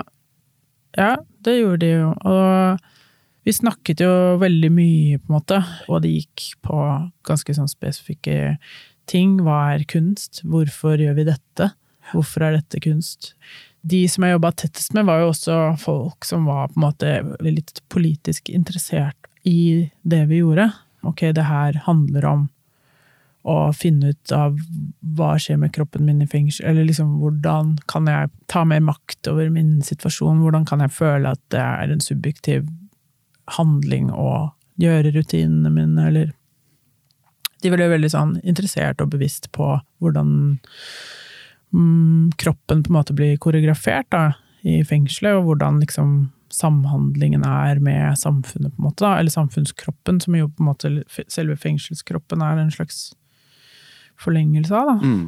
Ja. 0.96 1.14
Det 1.44 1.58
gjorde 1.58 1.84
de 1.84 1.92
jo. 1.92 2.10
Og 2.30 3.44
vi 3.44 3.52
snakket 3.52 4.00
jo 4.00 4.12
veldig 4.40 4.70
mye, 4.72 5.18
på 5.20 5.28
en 5.28 5.36
måte, 5.36 5.60
og 5.90 6.00
det 6.04 6.14
gikk 6.14 6.54
på 6.64 6.78
ganske 7.28 7.56
sånn 7.56 7.68
spesifikke 7.68 8.56
ting. 9.10 9.36
Hva 9.44 9.74
er 9.74 9.84
kunst? 9.90 10.40
Hvorfor 10.48 11.00
gjør 11.00 11.18
vi 11.18 11.26
dette? 11.28 11.74
Hvorfor 12.12 12.46
er 12.46 12.58
dette 12.58 12.80
kunst? 12.84 13.34
De 13.84 14.06
som 14.08 14.24
jeg 14.24 14.36
jobba 14.36 14.54
tettest 14.56 14.96
med, 14.96 15.04
var 15.08 15.20
jo 15.20 15.30
også 15.34 15.58
folk 15.82 16.24
som 16.24 16.48
var 16.48 16.72
på 16.72 16.80
en 16.80 16.86
måte 16.86 17.12
litt 17.44 17.82
politisk 17.92 18.48
interessert 18.48 19.28
i 19.44 19.90
det 20.08 20.22
vi 20.30 20.40
gjorde. 20.40 20.70
Ok, 21.04 21.26
det 21.36 21.44
her 21.44 21.76
handler 21.84 22.24
om 22.30 22.46
og 23.44 23.74
finne 23.76 24.14
ut 24.14 24.32
av 24.32 24.56
hva 25.16 25.34
skjer 25.40 25.58
med 25.60 25.74
kroppen 25.74 26.06
min 26.08 26.22
i 26.24 26.28
fengsel, 26.28 26.64
eller 26.70 26.86
liksom 26.88 27.18
hvordan 27.20 27.74
kan 27.90 28.08
jeg 28.08 28.30
ta 28.48 28.64
mer 28.68 28.80
makt 28.84 29.28
over 29.28 29.50
min 29.52 29.76
situasjon, 29.84 30.40
hvordan 30.40 30.64
kan 30.68 30.80
jeg 30.80 30.94
føle 30.96 31.34
at 31.36 31.42
det 31.52 31.60
er 31.60 31.92
en 31.92 32.00
subjektiv 32.04 32.64
handling 33.58 34.08
å 34.08 34.54
gjøre 34.80 35.12
rutinene 35.14 35.72
mine, 35.72 36.08
eller? 36.08 36.32
De 37.64 37.72
ble 37.72 37.88
veldig 37.88 38.10
sånn 38.12 38.38
interessert 38.44 39.00
og 39.04 39.12
bevisst 39.12 39.50
på 39.56 39.74
hvordan 40.02 40.30
mm, 41.72 42.32
kroppen 42.40 42.82
på 42.84 42.92
en 42.92 42.96
måte 42.96 43.16
blir 43.16 43.36
koreografert 43.40 44.08
da, 44.12 44.24
i 44.64 44.80
fengselet, 44.88 45.36
og 45.36 45.50
hvordan 45.50 45.82
liksom 45.84 46.14
samhandlingen 46.54 47.44
er 47.44 47.80
med 47.82 48.16
samfunnet, 48.20 48.72
på 48.72 48.80
en 48.80 48.86
måte, 48.86 49.04
da, 49.04 49.18
eller 49.18 49.32
samfunnskroppen, 49.32 50.22
som 50.24 50.36
jo 50.38 50.48
på 50.48 50.64
en 50.64 50.70
måte 50.70 50.92
selve 51.28 51.58
fengselskroppen 51.60 52.44
er 52.44 52.62
en 52.62 52.72
slags 52.72 53.10
forlengelse 54.20 54.74
av. 54.74 54.92
Da. 54.92 54.96
Mm. 55.02 55.26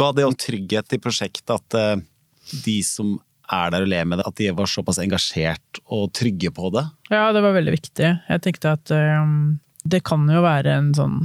Ga 0.00 0.12
det 0.16 0.28
om 0.28 0.36
trygghet 0.38 0.94
i 0.94 1.00
prosjektet 1.02 1.54
at 1.56 1.78
uh, 1.78 1.96
de 2.64 2.78
som 2.86 3.18
er 3.50 3.72
der 3.74 3.84
og 3.84 3.90
ler 3.90 4.06
med 4.06 4.20
det, 4.20 4.28
at 4.28 4.38
de 4.38 4.50
var 4.54 4.70
såpass 4.70 5.00
engasjert 5.02 5.80
og 5.90 6.12
trygge 6.14 6.52
på 6.54 6.70
det? 6.74 6.84
Ja, 7.10 7.30
det 7.34 7.42
var 7.42 7.56
veldig 7.56 7.74
viktig. 7.74 8.10
Jeg 8.28 8.42
tenkte 8.44 8.76
at 8.76 8.92
um, 8.94 9.58
det 9.82 10.04
kan 10.06 10.28
jo 10.30 10.44
være 10.44 10.76
en 10.78 10.92
sånn 10.94 11.22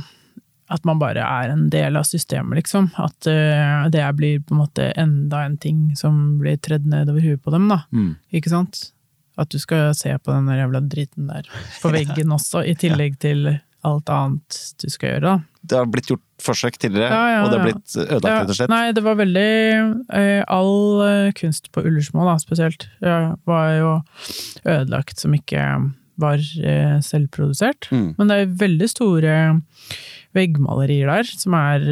at 0.74 0.82
man 0.88 0.98
bare 0.98 1.22
er 1.22 1.52
en 1.54 1.68
del 1.70 1.98
av 2.00 2.08
systemet, 2.10 2.58
liksom. 2.58 2.88
At 2.98 3.28
uh, 3.30 3.86
det 3.94 4.02
blir 4.18 4.42
på 4.42 4.56
en 4.56 4.64
måte 4.64 4.90
enda 4.98 5.44
en 5.46 5.60
ting 5.62 5.92
som 5.98 6.40
blir 6.42 6.58
tredd 6.58 6.88
nedover 6.90 7.22
huet 7.22 7.44
på 7.46 7.54
dem, 7.54 7.68
da. 7.70 7.84
Mm. 7.94 8.16
Ikke 8.34 8.50
sant? 8.54 8.88
At 9.38 9.52
du 9.54 9.60
skal 9.62 9.92
se 9.98 10.16
på 10.18 10.32
den 10.32 10.50
jævla 10.50 10.82
driten 10.82 11.30
der 11.30 11.46
på 11.84 11.92
veggen 11.96 12.34
også, 12.34 12.64
i 12.66 12.74
tillegg 12.80 13.20
til 13.22 13.52
alt 13.86 14.12
annet 14.12 14.60
du 14.82 14.88
skal 14.92 15.16
gjøre. 15.16 15.26
da. 15.26 15.66
Det 15.66 15.78
har 15.80 15.90
blitt 15.90 16.10
gjort 16.12 16.24
forsøk 16.42 16.78
tidligere, 16.78 17.10
ja, 17.10 17.28
ja, 17.32 17.42
og 17.44 17.52
det 17.52 17.60
har 17.60 17.70
blitt 17.70 17.96
ødelagt, 17.96 18.26
rett 18.28 18.52
og 18.52 18.58
slett? 18.60 18.72
Nei, 18.72 18.94
det 18.96 19.04
var 19.06 19.18
veldig 19.18 19.52
eh, 20.20 20.42
All 20.52 21.04
eh, 21.06 21.30
kunst 21.38 21.72
på 21.74 21.84
Ullersmo, 21.86 22.26
da, 22.28 22.36
spesielt, 22.42 22.88
var 23.02 23.70
jo 23.80 23.92
ødelagt 24.62 25.22
som 25.22 25.36
ikke 25.38 25.64
var 26.22 26.44
eh, 26.62 26.98
selvprodusert. 27.04 27.90
Mm. 27.92 28.10
Men 28.20 28.32
det 28.32 28.38
er 28.38 28.58
veldig 28.62 28.90
store 28.92 29.36
veggmalerier 30.36 31.12
der, 31.12 31.36
som 31.40 31.56
er 31.58 31.86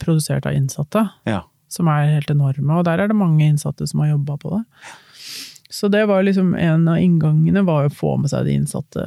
produsert 0.00 0.46
av 0.48 0.56
innsatte. 0.56 1.06
Ja. 1.28 1.44
Som 1.72 1.88
er 1.88 2.10
helt 2.16 2.32
enorme, 2.32 2.76
og 2.76 2.84
der 2.88 3.00
er 3.00 3.10
det 3.10 3.18
mange 3.18 3.46
innsatte 3.46 3.86
som 3.88 4.04
har 4.04 4.14
jobba 4.14 4.36
på 4.42 4.58
det. 4.58 4.64
Så 5.70 5.88
det 5.88 6.02
var 6.10 6.24
liksom 6.26 6.54
en 6.58 6.88
av 6.90 6.98
inngangene, 6.98 7.62
var 7.64 7.86
å 7.86 7.94
få 7.94 8.16
med 8.20 8.32
seg 8.32 8.48
de 8.48 8.56
innsatte 8.58 9.04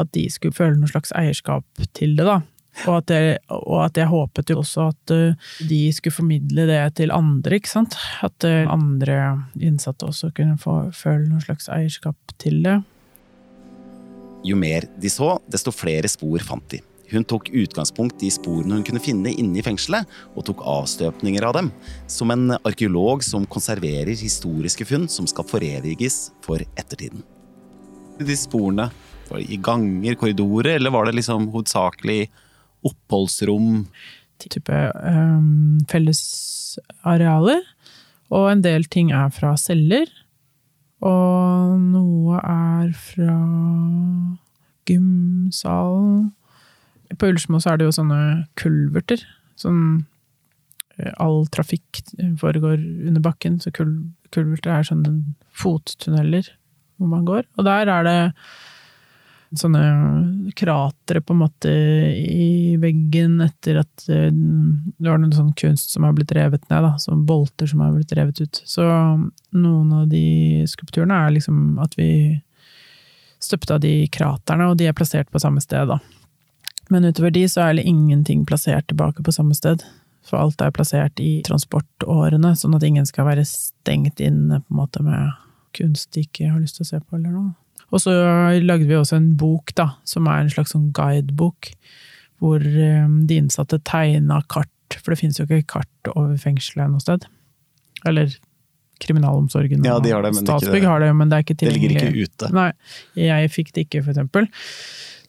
at 0.00 0.12
de 0.16 0.26
skulle 0.32 0.56
føle 0.56 0.78
noe 0.78 0.90
slags 0.90 1.12
eierskap 1.18 1.86
til 1.96 2.16
det, 2.18 2.26
da. 2.28 2.40
Og 2.86 2.94
at, 3.02 3.10
jeg, 3.12 3.40
og 3.52 3.82
at 3.84 3.98
jeg 4.00 4.08
håpet 4.08 4.48
jo 4.48 4.62
også 4.62 4.86
at 4.94 5.12
uh, 5.12 5.50
de 5.68 5.80
skulle 5.92 6.14
formidle 6.16 6.64
det 6.70 6.80
til 7.02 7.12
andre, 7.12 7.58
ikke 7.58 7.68
sant. 7.68 7.98
At 8.24 8.46
uh, 8.48 8.64
andre 8.72 9.18
innsatte 9.60 10.08
også 10.08 10.32
kunne 10.36 10.56
få 10.60 10.78
føle 10.96 11.28
noe 11.28 11.42
slags 11.44 11.68
eierskap 11.72 12.16
til 12.40 12.62
det. 12.64 12.78
Jo 14.42 14.56
mer 14.58 14.88
de 14.98 15.12
så, 15.12 15.36
desto 15.52 15.74
flere 15.74 16.08
spor 16.10 16.42
fant 16.42 16.64
de. 16.72 16.80
Hun 17.12 17.26
tok 17.28 17.50
utgangspunkt 17.52 18.22
i 18.24 18.30
sporene 18.32 18.78
hun 18.78 18.84
kunne 18.86 19.02
finne 19.02 19.34
inne 19.36 19.60
i 19.60 19.64
fengselet, 19.64 20.08
og 20.32 20.46
tok 20.48 20.64
avstøpninger 20.64 21.44
av 21.44 21.58
dem, 21.58 21.68
som 22.08 22.32
en 22.32 22.56
arkeolog 22.56 23.24
som 23.26 23.44
konserverer 23.44 24.16
historiske 24.16 24.86
funn 24.88 25.04
som 25.12 25.28
skal 25.28 25.46
foreviges 25.46 26.30
for 26.44 26.64
ettertiden. 26.72 27.20
De 28.22 28.36
sporene 28.38 28.88
var 29.28 29.40
det 29.40 29.50
i 29.50 29.58
ganger, 29.62 30.16
korridorer, 30.20 30.76
eller 30.76 30.94
var 30.94 31.06
det 31.08 31.16
liksom 31.18 31.50
hovedsakelig 31.52 32.26
oppholdsrom? 32.86 33.84
Type 34.42 34.80
um, 35.02 35.80
fellesarealer. 35.90 37.62
Og 38.32 38.48
en 38.50 38.64
del 38.64 38.86
ting 38.90 39.12
er 39.14 39.32
fra 39.34 39.54
celler. 39.60 40.10
Og 41.02 41.80
noe 41.82 42.38
er 42.38 42.92
fra 42.96 43.36
gymsalen. 44.88 46.30
På 47.18 47.28
Ullersmo 47.28 47.60
er 47.60 47.78
det 47.78 47.88
jo 47.88 47.94
sånne 47.98 48.22
kulverter. 48.58 49.22
Sånn 49.60 50.06
all 51.22 51.46
trafikk 51.52 52.02
foregår 52.40 52.76
under 52.78 53.22
bakken, 53.24 53.58
så 53.60 53.72
kul, 53.74 53.94
kulverter 54.34 54.74
er 54.74 54.86
sånne 54.86 55.14
fottunneler 55.56 56.50
hvor 56.98 57.10
man 57.10 57.24
går. 57.26 57.46
Og 57.58 57.66
der 57.66 57.90
er 57.90 58.06
det 58.06 58.18
sånne 59.58 60.52
kratre 60.56 61.20
på 61.20 61.34
en 61.34 61.40
måte 61.42 61.72
i 61.72 62.76
veggen 62.80 63.40
etter 63.44 63.82
at 63.82 64.04
det 64.06 65.08
var 65.08 65.20
noen 65.20 65.34
sånn 65.34 65.52
kunst 65.58 65.92
som 65.92 66.06
har 66.06 66.14
blitt 66.16 66.32
revet 66.36 66.64
ned, 66.70 66.86
da. 66.86 66.94
som 67.02 67.26
bolter 67.28 67.68
som 67.68 67.82
har 67.84 67.92
blitt 67.94 68.14
revet 68.16 68.40
ut. 68.40 68.62
Så 68.64 68.84
noen 68.84 69.92
av 69.96 70.08
de 70.10 70.64
skulpturene 70.70 71.20
er 71.26 71.36
liksom 71.36 71.78
at 71.82 71.96
vi 71.98 72.40
støpte 73.42 73.76
av 73.76 73.82
de 73.82 74.06
kraterne, 74.12 74.70
og 74.70 74.78
de 74.78 74.88
er 74.88 74.96
plassert 74.96 75.30
på 75.32 75.40
samme 75.42 75.62
sted, 75.64 75.90
da. 75.90 75.98
Men 76.92 77.08
utover 77.08 77.32
de 77.34 77.46
så 77.48 77.66
er 77.66 77.78
det 77.78 77.88
ingenting 77.88 78.44
plassert 78.46 78.88
tilbake 78.90 79.24
på 79.24 79.34
samme 79.34 79.56
sted. 79.58 79.82
For 80.26 80.38
alt 80.38 80.62
er 80.62 80.74
plassert 80.74 81.20
i 81.22 81.40
transportårene, 81.46 82.54
sånn 82.58 82.76
at 82.78 82.84
ingen 82.86 83.08
skal 83.08 83.26
være 83.30 83.46
stengt 83.48 84.22
inne 84.22 84.60
på 84.62 84.74
en 84.74 84.78
måte 84.78 85.02
med 85.02 85.32
kunst 85.76 86.12
de 86.14 86.26
ikke 86.26 86.50
har 86.52 86.60
lyst 86.60 86.78
til 86.78 86.86
å 86.86 86.90
se 86.92 87.00
på, 87.00 87.16
eller 87.16 87.32
noe. 87.32 87.50
Og 87.92 88.00
så 88.00 88.12
lagde 88.64 88.88
vi 88.88 88.96
også 88.96 89.18
en 89.18 89.32
bok, 89.40 89.74
da, 89.78 89.92
som 90.08 90.28
er 90.30 90.42
en 90.42 90.52
slags 90.52 90.72
sånn 90.74 90.90
guidebok, 90.96 91.72
hvor 92.42 92.62
eh, 92.62 93.04
de 93.28 93.38
innsatte 93.38 93.78
tegna 93.86 94.40
kart, 94.50 94.96
for 94.96 95.12
det 95.12 95.20
finnes 95.20 95.38
jo 95.40 95.46
ikke 95.46 95.76
kart 95.76 96.12
over 96.14 96.34
fengselet 96.40 96.90
noe 96.90 97.02
sted. 97.04 97.28
Eller 98.08 98.32
kriminalomsorgen 99.02 99.84
ja, 99.86 99.96
de 99.98 100.12
har 100.14 100.22
det, 100.22 100.32
men 100.36 100.46
Statsbygg 100.46 100.86
har 100.86 101.02
det, 101.02 101.10
men 101.18 101.30
det 101.30 101.38
er 101.38 101.46
ikke 101.46 101.58
tilgjengelig. 101.58 101.88
Det 101.88 102.02
ligger 102.06 102.18
ikke 102.22 102.32
ute. 102.32 102.50
Nei, 102.54 102.68
jeg 103.18 103.52
fikk 103.52 103.72
det 103.74 103.86
ikke, 103.88 104.02
for 104.04 104.14
eksempel. 104.14 104.48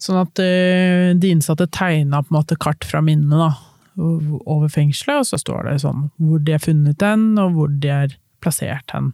Sånn 0.04 0.20
at 0.20 0.42
uh, 0.42 1.10
de 1.18 1.30
innsatte 1.32 1.66
tegna 1.74 2.20
på 2.22 2.30
en 2.30 2.38
måte 2.38 2.58
kart 2.60 2.86
fra 2.86 3.02
minnet, 3.04 3.34
da 3.40 3.52
over 3.96 4.68
fengselet, 4.68 5.22
og 5.22 5.28
så 5.28 5.38
står 5.38 5.68
det 5.68 5.76
sånn 5.84 6.08
hvor 6.18 6.40
de 6.42 6.56
er 6.56 6.62
funnet 6.62 7.02
hen, 7.04 7.34
og 7.38 7.54
hvor 7.54 7.74
de 7.82 7.90
er 7.94 8.16
plassert 8.42 8.90
hen. 8.94 9.12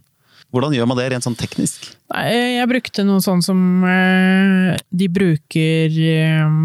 Hvordan 0.51 0.75
gjør 0.75 0.89
man 0.89 0.99
det 0.99 1.07
rent 1.13 1.25
sånn 1.25 1.37
teknisk? 1.39 1.87
Nei, 2.11 2.27
jeg 2.57 2.69
brukte 2.71 3.05
noe 3.07 3.23
sånn 3.23 3.43
som 3.45 3.59
eh, 3.87 4.75
De 4.91 5.07
bruker 5.11 5.95
eh, 5.95 6.55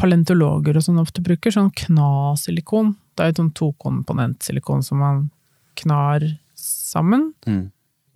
Palentologer 0.00 0.78
og 0.78 0.86
sånn 0.86 1.02
ofte 1.02 1.24
bruker, 1.24 1.52
sånn 1.52 1.68
kna-silikon. 1.76 2.94
Det 3.16 3.24
er 3.24 3.32
et 3.32 3.40
sånn 3.40 3.52
tokomponentsilikon 3.56 4.84
som 4.84 5.02
man 5.04 5.26
knar 5.76 6.24
sammen. 6.56 7.30
Mm. 7.44 7.66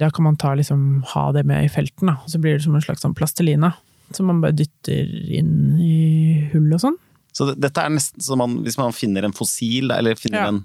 Da 0.00 0.08
kan 0.08 0.24
man 0.24 0.38
ta, 0.40 0.54
liksom, 0.56 1.02
ha 1.12 1.26
det 1.36 1.44
med 1.48 1.66
i 1.66 1.72
felten, 1.72 2.08
da. 2.08 2.16
så 2.26 2.40
blir 2.40 2.56
det 2.56 2.64
som 2.64 2.76
en 2.76 2.84
slags 2.84 3.04
sånn 3.04 3.16
plastelina. 3.16 3.74
Som 4.16 4.30
man 4.30 4.40
bare 4.42 4.56
dytter 4.56 5.12
inn 5.36 5.76
i 5.78 6.48
hull 6.54 6.72
og 6.72 6.80
sånn. 6.82 6.96
Så 7.36 7.52
dette 7.52 7.84
er 7.84 7.92
nesten 7.92 8.24
som 8.24 8.40
man, 8.40 8.56
hvis 8.64 8.78
man 8.80 8.96
finner 8.96 9.28
en 9.28 9.36
fossil, 9.36 9.92
eller 9.94 10.18
finner 10.18 10.40
ja. 10.40 10.48
en 10.50 10.64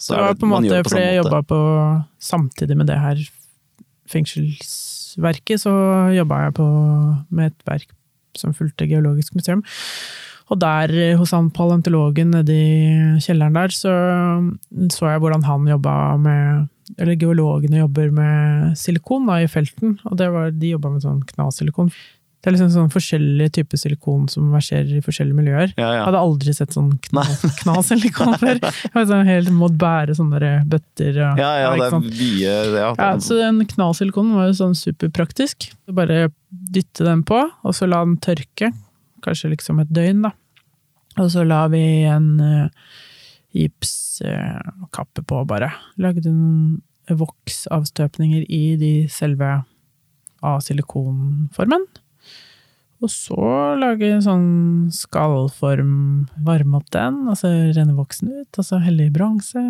så 0.00 0.16
det 0.16 0.24
var 0.24 0.38
på 0.40 0.48
en 0.48 0.54
måte, 0.54 0.80
fordi 0.88 1.04
jeg 1.04 1.20
jobba 1.20 1.42
på 1.44 1.60
Samtidig 2.20 2.76
med 2.76 2.88
det 2.88 2.98
her 3.00 3.20
fengselsverket, 4.10 5.62
så 5.62 5.72
jobba 6.16 6.44
jeg 6.46 6.56
på, 6.58 6.66
med 7.30 7.52
et 7.52 7.68
verk 7.68 7.88
som 8.38 8.54
fulgte 8.56 8.88
Geologisk 8.88 9.36
museum. 9.36 9.62
Og 10.50 10.58
der, 10.58 10.90
hos 11.18 11.30
han 11.34 11.50
paleontologen 11.54 12.32
nedi 12.34 12.60
kjelleren 13.22 13.54
der, 13.54 13.74
så 13.74 13.92
så 14.90 15.12
jeg 15.12 15.22
hvordan 15.22 15.46
han 15.46 15.68
jobba 15.70 15.94
med 16.18 16.68
Eller 16.98 17.14
geologene 17.14 17.84
jobber 17.84 18.08
med 18.10 18.72
silikon 18.74 19.28
da, 19.28 19.36
i 19.38 19.46
felten, 19.46 20.00
og 20.04 20.16
det 20.18 20.26
var, 20.34 20.48
de 20.50 20.72
jobba 20.72 20.90
med 20.90 21.04
sånn 21.04 21.20
knasilikon. 21.22 21.92
Det 22.40 22.48
er 22.48 22.54
liksom 22.54 22.70
sånn 22.72 22.92
forskjellige 22.92 23.52
typer 23.58 23.80
silikon 23.82 24.22
som 24.32 24.46
verserer 24.54 24.94
i 24.96 25.02
forskjellige 25.04 25.36
miljøer. 25.36 25.74
Ja, 25.76 25.90
ja. 25.98 26.04
Hadde 26.06 26.22
aldri 26.24 26.54
sett 26.56 26.72
sånn 26.72 26.94
knas-silikon 27.04 28.32
før. 28.40 28.62
Sånn 29.10 29.28
helt 29.28 29.52
måtte 29.52 29.76
bære 29.80 30.16
sånne 30.16 30.52
bøtter. 30.70 31.18
Og, 31.20 31.40
ja, 31.42 31.50
ja, 31.60 31.74
det 31.76 31.88
er 31.90 31.96
mye 32.00 32.54
ja, 32.72 32.88
ja, 32.96 33.10
Så 33.20 33.36
den 33.36 33.60
knas-silikonen 33.68 34.38
var 34.38 34.48
jo 34.48 34.56
sånn 34.56 34.76
superpraktisk. 34.78 35.68
Bare 35.92 36.30
dytte 36.48 37.04
den 37.04 37.26
på, 37.28 37.42
og 37.44 37.76
så 37.76 37.88
la 37.90 38.00
den 38.06 38.16
tørke. 38.24 38.72
Kanskje 39.24 39.52
liksom 39.52 39.84
et 39.84 39.92
døgn, 39.92 40.24
da. 40.30 40.32
Og 41.20 41.28
så 41.34 41.44
la 41.44 41.66
vi 41.68 41.82
en 42.08 42.30
uh, 42.40 42.94
gipskappe 43.52 45.20
uh, 45.20 45.26
på, 45.28 45.44
bare. 45.50 45.74
Lagde 46.00 46.32
noen 46.32 46.78
voksavstøpninger 47.10 48.46
i 48.48 48.64
de 48.80 48.94
selve 49.12 49.58
av 50.40 50.62
silikonformen. 50.64 51.84
Og 53.00 53.08
så 53.08 53.48
lage 53.80 54.10
en 54.12 54.22
sånn 54.24 54.48
skallform, 54.92 56.28
varme 56.44 56.80
opp 56.80 56.90
den, 56.92 57.22
og 57.32 57.38
så 57.40 57.48
renne 57.72 57.96
voksen 57.96 58.28
ut, 58.28 58.60
og 58.60 58.66
så 58.66 58.80
helle 58.84 59.08
i 59.08 59.12
bronse. 59.14 59.62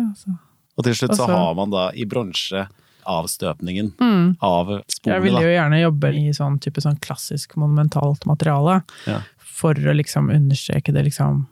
Og 0.75 0.87
til 0.87 0.97
slutt 0.97 1.15
så 1.15 1.29
har 1.31 1.55
man 1.55 1.71
da 1.71 1.89
i 1.95 2.07
bronse 2.09 2.65
avstøpningen 3.07 3.93
mm. 3.97 4.25
av 4.43 4.75
sporene. 4.85 5.15
Jeg 5.15 5.25
ville 5.25 5.43
jo 5.45 5.53
gjerne 5.55 5.79
jobbe 5.81 6.11
i 6.19 6.33
sånn 6.35 6.59
type 6.61 6.83
sånn 6.83 6.99
klassisk 7.01 7.55
monumentalt 7.57 8.27
materiale, 8.29 8.81
ja. 9.07 9.21
for 9.39 9.79
å 9.79 9.95
liksom 9.95 10.29
understreke 10.33 10.93
det 10.93 11.07
liksom 11.07 11.45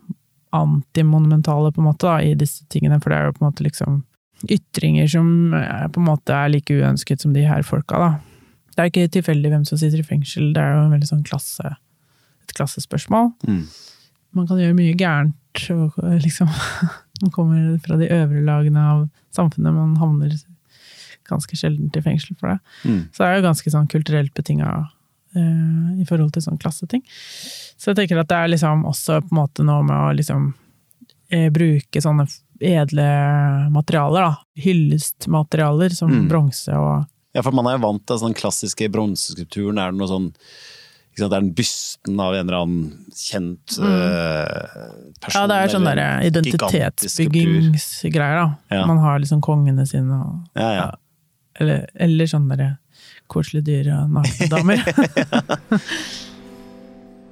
antimonumentale, 0.54 1.72
på 1.72 1.80
en 1.80 1.88
måte, 1.88 2.06
da, 2.06 2.20
i 2.22 2.36
disse 2.38 2.66
tingene, 2.68 3.00
for 3.00 3.12
det 3.12 3.18
er 3.18 3.28
jo 3.28 3.36
på 3.38 3.44
en 3.44 3.48
måte 3.48 3.66
liksom 3.66 4.00
ytringer 4.50 5.08
som 5.12 5.28
på 5.52 6.00
en 6.00 6.06
måte 6.06 6.34
er 6.34 6.52
like 6.52 6.74
uønsket 6.74 7.22
som 7.22 7.32
de 7.36 7.44
her 7.46 7.64
folka, 7.66 8.00
da. 8.00 8.10
Det 8.74 8.82
er 8.82 8.90
ikke 8.90 9.12
tilfeldig 9.18 9.52
hvem 9.52 9.64
som 9.68 9.80
sitter 9.80 10.02
i 10.02 10.06
fengsel, 10.06 10.52
det 10.54 10.62
er 10.62 10.76
jo 10.76 10.82
en 10.86 10.94
veldig 10.94 11.10
sånn 11.10 11.24
klasse, 11.26 11.74
et 12.44 12.54
klassespørsmål. 12.56 13.32
Mm. 13.48 13.64
Man 14.38 14.46
kan 14.46 14.60
gjøre 14.62 14.78
mye 14.78 14.96
gærent, 14.98 15.64
og 15.74 15.98
liksom 16.22 16.50
Man 17.20 17.32
kommer 17.34 17.74
fra 17.84 17.98
de 18.00 18.06
øvre 18.08 18.40
lagene 18.40 18.80
av 18.80 19.00
samfunnet, 19.36 19.74
man 19.76 19.90
havner 20.00 20.32
ganske 21.28 21.56
sjelden 21.58 21.90
i 21.92 22.00
fengsel 22.00 22.36
for 22.40 22.54
det. 22.54 22.58
Mm. 22.84 23.02
Så 23.12 23.22
det 23.22 23.28
er 23.28 23.36
jo 23.36 23.44
ganske 23.44 23.72
sånn 23.74 23.90
kulturelt 23.92 24.32
betinga 24.32 24.70
uh, 25.36 25.90
i 26.00 26.06
forhold 26.08 26.32
til 26.34 26.46
sånn 26.46 26.60
klasseting. 26.60 27.04
Så 27.76 27.90
jeg 27.90 28.00
tenker 28.00 28.22
at 28.22 28.30
det 28.30 28.38
er 28.38 28.52
liksom 28.54 28.86
også 28.88 29.20
på 29.26 29.34
en 29.34 29.40
måte 29.42 29.66
noe 29.66 29.84
med 29.86 29.96
å 29.96 30.14
liksom 30.16 30.48
uh, 30.54 31.48
bruke 31.54 32.02
sånne 32.02 32.24
edle 32.70 33.08
materialer, 33.72 34.26
da. 34.30 34.64
Hyllestmaterialer 34.64 35.94
som 35.96 36.12
mm. 36.12 36.26
bronse 36.32 36.76
og 36.76 37.04
ja, 37.36 37.40
for 37.44 37.52
man 37.54 37.66
er 37.70 37.74
jo 37.78 37.86
vant 37.86 38.04
til 38.08 38.18
den 38.24 38.36
klassiske 38.36 38.84
bronseskulpturen. 38.92 39.78
Er 39.78 39.86
det 39.92 39.98
noe 40.00 40.10
sånn 40.10 40.28
det 41.20 41.26
er 41.26 41.42
den 41.42 41.52
bysten 41.52 42.16
av 42.22 42.32
en 42.32 42.48
eller 42.48 42.62
annen 42.62 42.84
kjent 43.12 43.76
mm. 43.76 43.84
uh, 43.84 45.20
person. 45.20 45.36
Ja, 45.36 45.44
det 45.50 45.56
er 45.58 45.68
sånn 45.74 45.88
derre 45.88 46.06
identitetsbyggingsgreier, 46.28 48.36
da. 48.38 48.46
Ja. 48.72 48.82
Man 48.88 49.00
har 49.02 49.14
liksom 49.20 49.40
kongene 49.44 49.84
sine 49.90 50.14
og 50.16 50.30
ja, 50.56 50.70
ja. 50.78 50.88
Eller, 51.60 51.78
eller 52.00 52.24
sånn 52.30 52.48
derre 52.48 52.80
koselige 53.30 53.66
dyr 53.68 53.86
og 53.98 54.02
nakne 54.16 54.46
damer. 54.50 54.78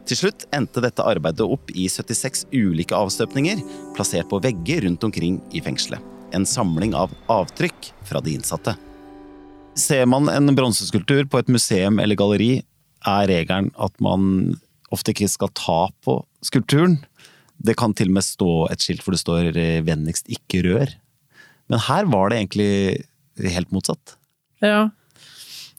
Til 0.09 0.17
slutt 0.17 0.47
endte 0.57 0.81
dette 0.85 1.05
arbeidet 1.05 1.45
opp 1.45 1.71
i 1.77 1.89
76 1.93 2.47
ulike 2.53 2.97
avstøpninger, 2.97 3.59
plassert 3.97 4.29
på 4.31 4.41
vegger 4.45 4.81
rundt 4.87 5.05
omkring 5.05 5.35
i 5.53 5.61
fengselet. 5.65 6.01
En 6.37 6.45
samling 6.49 6.95
av 6.97 7.11
avtrykk 7.33 7.93
fra 8.09 8.21
de 8.25 8.31
innsatte. 8.37 8.73
Ser 9.79 10.07
man 10.11 10.29
en 10.33 10.55
bronseskulptur 10.57 11.29
på 11.31 11.41
et 11.41 11.51
museum 11.53 12.01
eller 12.03 12.19
galleri, 12.19 12.63
er 13.07 13.29
regelen 13.31 13.71
at 13.79 13.95
man 14.03 14.59
ofte 14.95 15.13
ikke 15.13 15.29
skal 15.31 15.53
ta 15.55 15.81
på 16.05 16.19
skulpturen. 16.45 16.99
Det 17.59 17.77
kan 17.79 17.95
til 17.95 18.11
og 18.11 18.19
med 18.19 18.27
stå 18.27 18.53
et 18.73 18.83
skilt 18.83 19.05
hvor 19.05 19.15
det 19.15 19.23
står 19.23 19.51
eh, 19.55 19.83
'vennligst 19.83 20.31
ikke 20.31 20.63
rør'. 20.67 20.95
Men 21.69 21.83
her 21.85 22.07
var 22.07 22.31
det 22.31 22.39
egentlig 22.39 23.05
helt 23.39 23.71
motsatt. 23.71 24.17
Ja. 24.63 24.91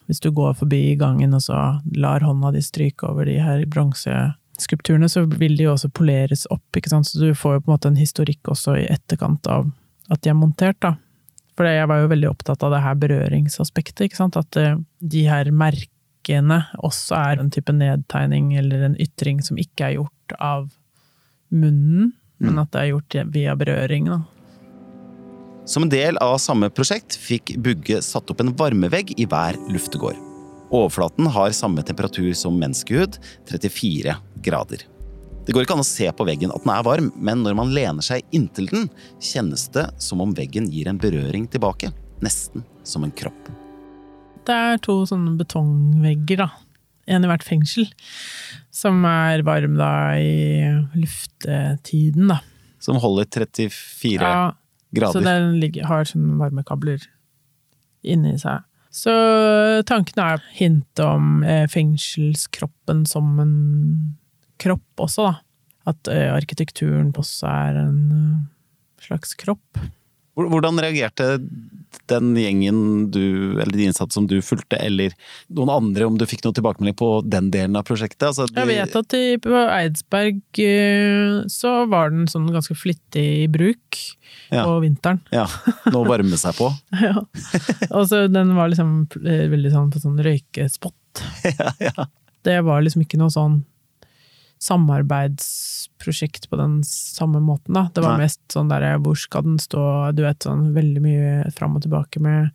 Hvis 0.07 0.21
du 0.21 0.31
går 0.31 0.55
forbi 0.57 0.95
gangen 0.95 1.33
og 1.33 1.41
så 1.41 1.81
lar 1.95 2.23
hånda 2.25 2.51
di 2.53 2.61
stryke 2.61 3.05
over 3.09 3.25
de 3.25 3.39
her 3.41 3.65
bronseskulpturene, 3.65 5.09
så 5.09 5.25
vil 5.25 5.57
de 5.57 5.67
jo 5.67 5.73
også 5.73 5.91
poleres 5.93 6.47
opp, 6.49 6.65
ikke 6.75 6.89
sant. 6.89 7.07
Så 7.07 7.19
du 7.19 7.35
får 7.37 7.57
jo 7.57 7.61
på 7.65 7.69
en 7.69 7.75
måte 7.75 7.91
en 7.91 7.99
historikk 7.99 8.49
også 8.49 8.77
i 8.79 8.87
etterkant 8.89 9.45
av 9.47 9.69
at 10.09 10.21
de 10.23 10.31
er 10.31 10.37
montert, 10.37 10.79
da. 10.81 10.95
For 11.59 11.67
jeg 11.67 11.89
var 11.91 11.99
jo 11.99 12.11
veldig 12.13 12.29
opptatt 12.29 12.61
av 12.63 12.71
det 12.71 12.79
her 12.85 12.99
berøringsaspektet, 13.01 14.05
ikke 14.07 14.21
sant. 14.21 14.37
At 14.39 14.55
eh, 14.55 14.77
de 15.03 15.25
her 15.27 15.49
merkene 15.51 16.61
også 16.79 17.17
er 17.17 17.41
en 17.41 17.51
type 17.51 17.73
nedtegning 17.75 18.53
eller 18.61 18.85
en 18.87 18.95
ytring 18.95 19.41
som 19.43 19.59
ikke 19.59 19.89
er 19.89 19.97
gjort 19.97 20.35
av 20.39 20.69
munnen, 21.51 22.13
mm. 22.13 22.45
men 22.47 22.61
at 22.63 22.71
det 22.71 22.85
er 22.85 22.91
gjort 22.93 23.17
via 23.35 23.57
berøring, 23.59 24.07
da. 24.07 24.21
Som 25.67 25.83
en 25.85 25.91
del 25.91 26.15
av 26.23 26.37
samme 26.41 26.71
prosjekt 26.73 27.19
fikk 27.19 27.51
Bugge 27.61 27.99
satt 28.01 28.31
opp 28.31 28.39
en 28.41 28.55
varmevegg 28.57 29.11
i 29.19 29.27
hver 29.29 29.59
luftegård. 29.69 30.17
Overflaten 30.71 31.27
har 31.35 31.51
samme 31.53 31.83
temperatur 31.83 32.31
som 32.39 32.55
menneskehud, 32.61 33.19
34 33.51 34.15
grader. 34.47 34.87
Det 35.49 35.55
går 35.57 35.65
ikke 35.65 35.73
an 35.79 35.81
å 35.81 35.87
se 35.87 36.05
på 36.13 36.25
veggen 36.29 36.51
at 36.53 36.61
den 36.61 36.69
er 36.75 36.83
varm, 36.85 37.07
men 37.17 37.39
når 37.41 37.55
man 37.57 37.71
lener 37.73 38.05
seg 38.05 38.21
inntil 38.37 38.67
den, 38.69 38.83
kjennes 39.17 39.63
det 39.73 39.87
som 39.97 40.21
om 40.21 40.29
veggen 40.37 40.67
gir 40.69 40.85
en 40.91 40.99
berøring 41.01 41.47
tilbake. 41.49 41.89
Nesten 42.21 42.61
som 42.85 43.01
en 43.01 43.09
kropp. 43.17 43.49
Det 44.45 44.53
er 44.53 44.77
to 44.85 44.99
sånne 45.09 45.33
betongvegger, 45.39 46.43
da. 46.43 46.51
En 47.09 47.25
i 47.25 47.31
hvert 47.31 47.41
fengsel. 47.47 47.89
Som 48.69 49.01
er 49.09 49.41
varm 49.41 49.73
da 49.81 49.89
i 50.21 50.69
luftetiden, 50.93 52.29
da. 52.35 52.43
Som 52.77 53.01
holder 53.01 53.25
34 53.33 54.21
Ja, 54.21 54.53
grader. 54.93 55.17
så 55.17 55.25
den 55.25 55.57
ligger, 55.65 55.89
har 55.89 56.05
sånne 56.05 56.37
varmekabler 56.37 57.09
inni 58.05 58.37
seg. 58.37 58.61
Så 58.93 59.17
tanken 59.89 60.21
er 60.21 60.45
hint 60.61 61.01
om 61.01 61.41
eh, 61.41 61.65
fengselskroppen 61.73 63.07
som 63.09 63.33
en 63.41 63.57
kropp 64.61 65.05
også, 65.07 65.29
da. 65.31 65.37
At 65.89 66.09
arkitekturen 66.11 67.13
på 67.15 67.23
også 67.23 67.47
er 67.49 67.79
en 67.85 68.01
slags 69.01 69.31
kropp. 69.39 69.79
Hvordan 70.39 70.77
reagerte 70.79 71.39
den 72.07 72.29
gjengen 72.37 72.77
du, 73.11 73.57
eller 73.59 73.73
de 73.75 73.87
innsatte 73.89 74.13
som 74.15 74.27
du 74.29 74.37
fulgte, 74.45 74.77
eller 74.79 75.11
noen 75.51 75.71
andre, 75.73 76.05
om 76.07 76.15
du 76.19 76.23
fikk 76.29 76.45
noe 76.45 76.55
tilbakemelding 76.55 76.95
på 76.99 77.09
den 77.27 77.49
delen 77.51 77.75
av 77.75 77.83
prosjektet? 77.89 78.27
Altså, 78.29 78.45
de- 78.47 78.61
Jeg 78.61 78.69
vet 78.69 78.95
at 79.01 79.15
i, 79.17 79.23
på 79.43 79.51
Eidsberg 79.65 80.61
så 81.51 81.73
var 81.91 82.13
den 82.13 82.27
sånn 82.31 82.47
ganske 82.53 82.77
flittig 82.77 83.25
i 83.43 83.47
bruk 83.51 83.99
Ja. 84.53 84.63
på 84.65 84.77
vinteren. 84.85 85.19
Ja, 85.33 85.47
noe 85.91 86.05
å 86.05 86.07
varme 86.07 86.37
seg 86.39 86.55
på. 86.57 86.69
ja. 87.03 87.19
Og 87.91 88.07
så 88.09 88.23
den 88.31 88.55
var 88.57 88.69
liksom 88.71 89.07
veldig 89.19 89.73
sånn 89.75 89.91
på 89.93 89.99
sånn 90.05 90.21
røykespott. 90.23 91.25
ja, 91.59 91.73
ja. 91.83 92.07
Det 92.47 92.61
var 92.63 92.81
liksom 92.85 93.03
ikke 93.03 93.19
noe 93.19 93.33
sånn 93.33 93.59
samarbeidsprosjekt 94.59 96.49
på 96.49 96.57
den 96.59 96.79
samme 96.83 97.39
måten, 97.39 97.73
da. 97.77 97.87
Det 97.93 98.03
var 98.03 98.17
Nei. 98.17 98.25
mest 98.27 98.41
sånn 98.51 98.71
derre 98.71 98.97
hvor 98.99 99.15
skal 99.19 99.45
den 99.47 99.59
stå, 99.61 99.83
du 100.15 100.23
vet 100.25 100.43
sånn 100.43 100.73
veldig 100.75 101.03
mye 101.03 101.51
fram 101.55 101.77
og 101.79 101.85
tilbake 101.85 102.21
med 102.23 102.51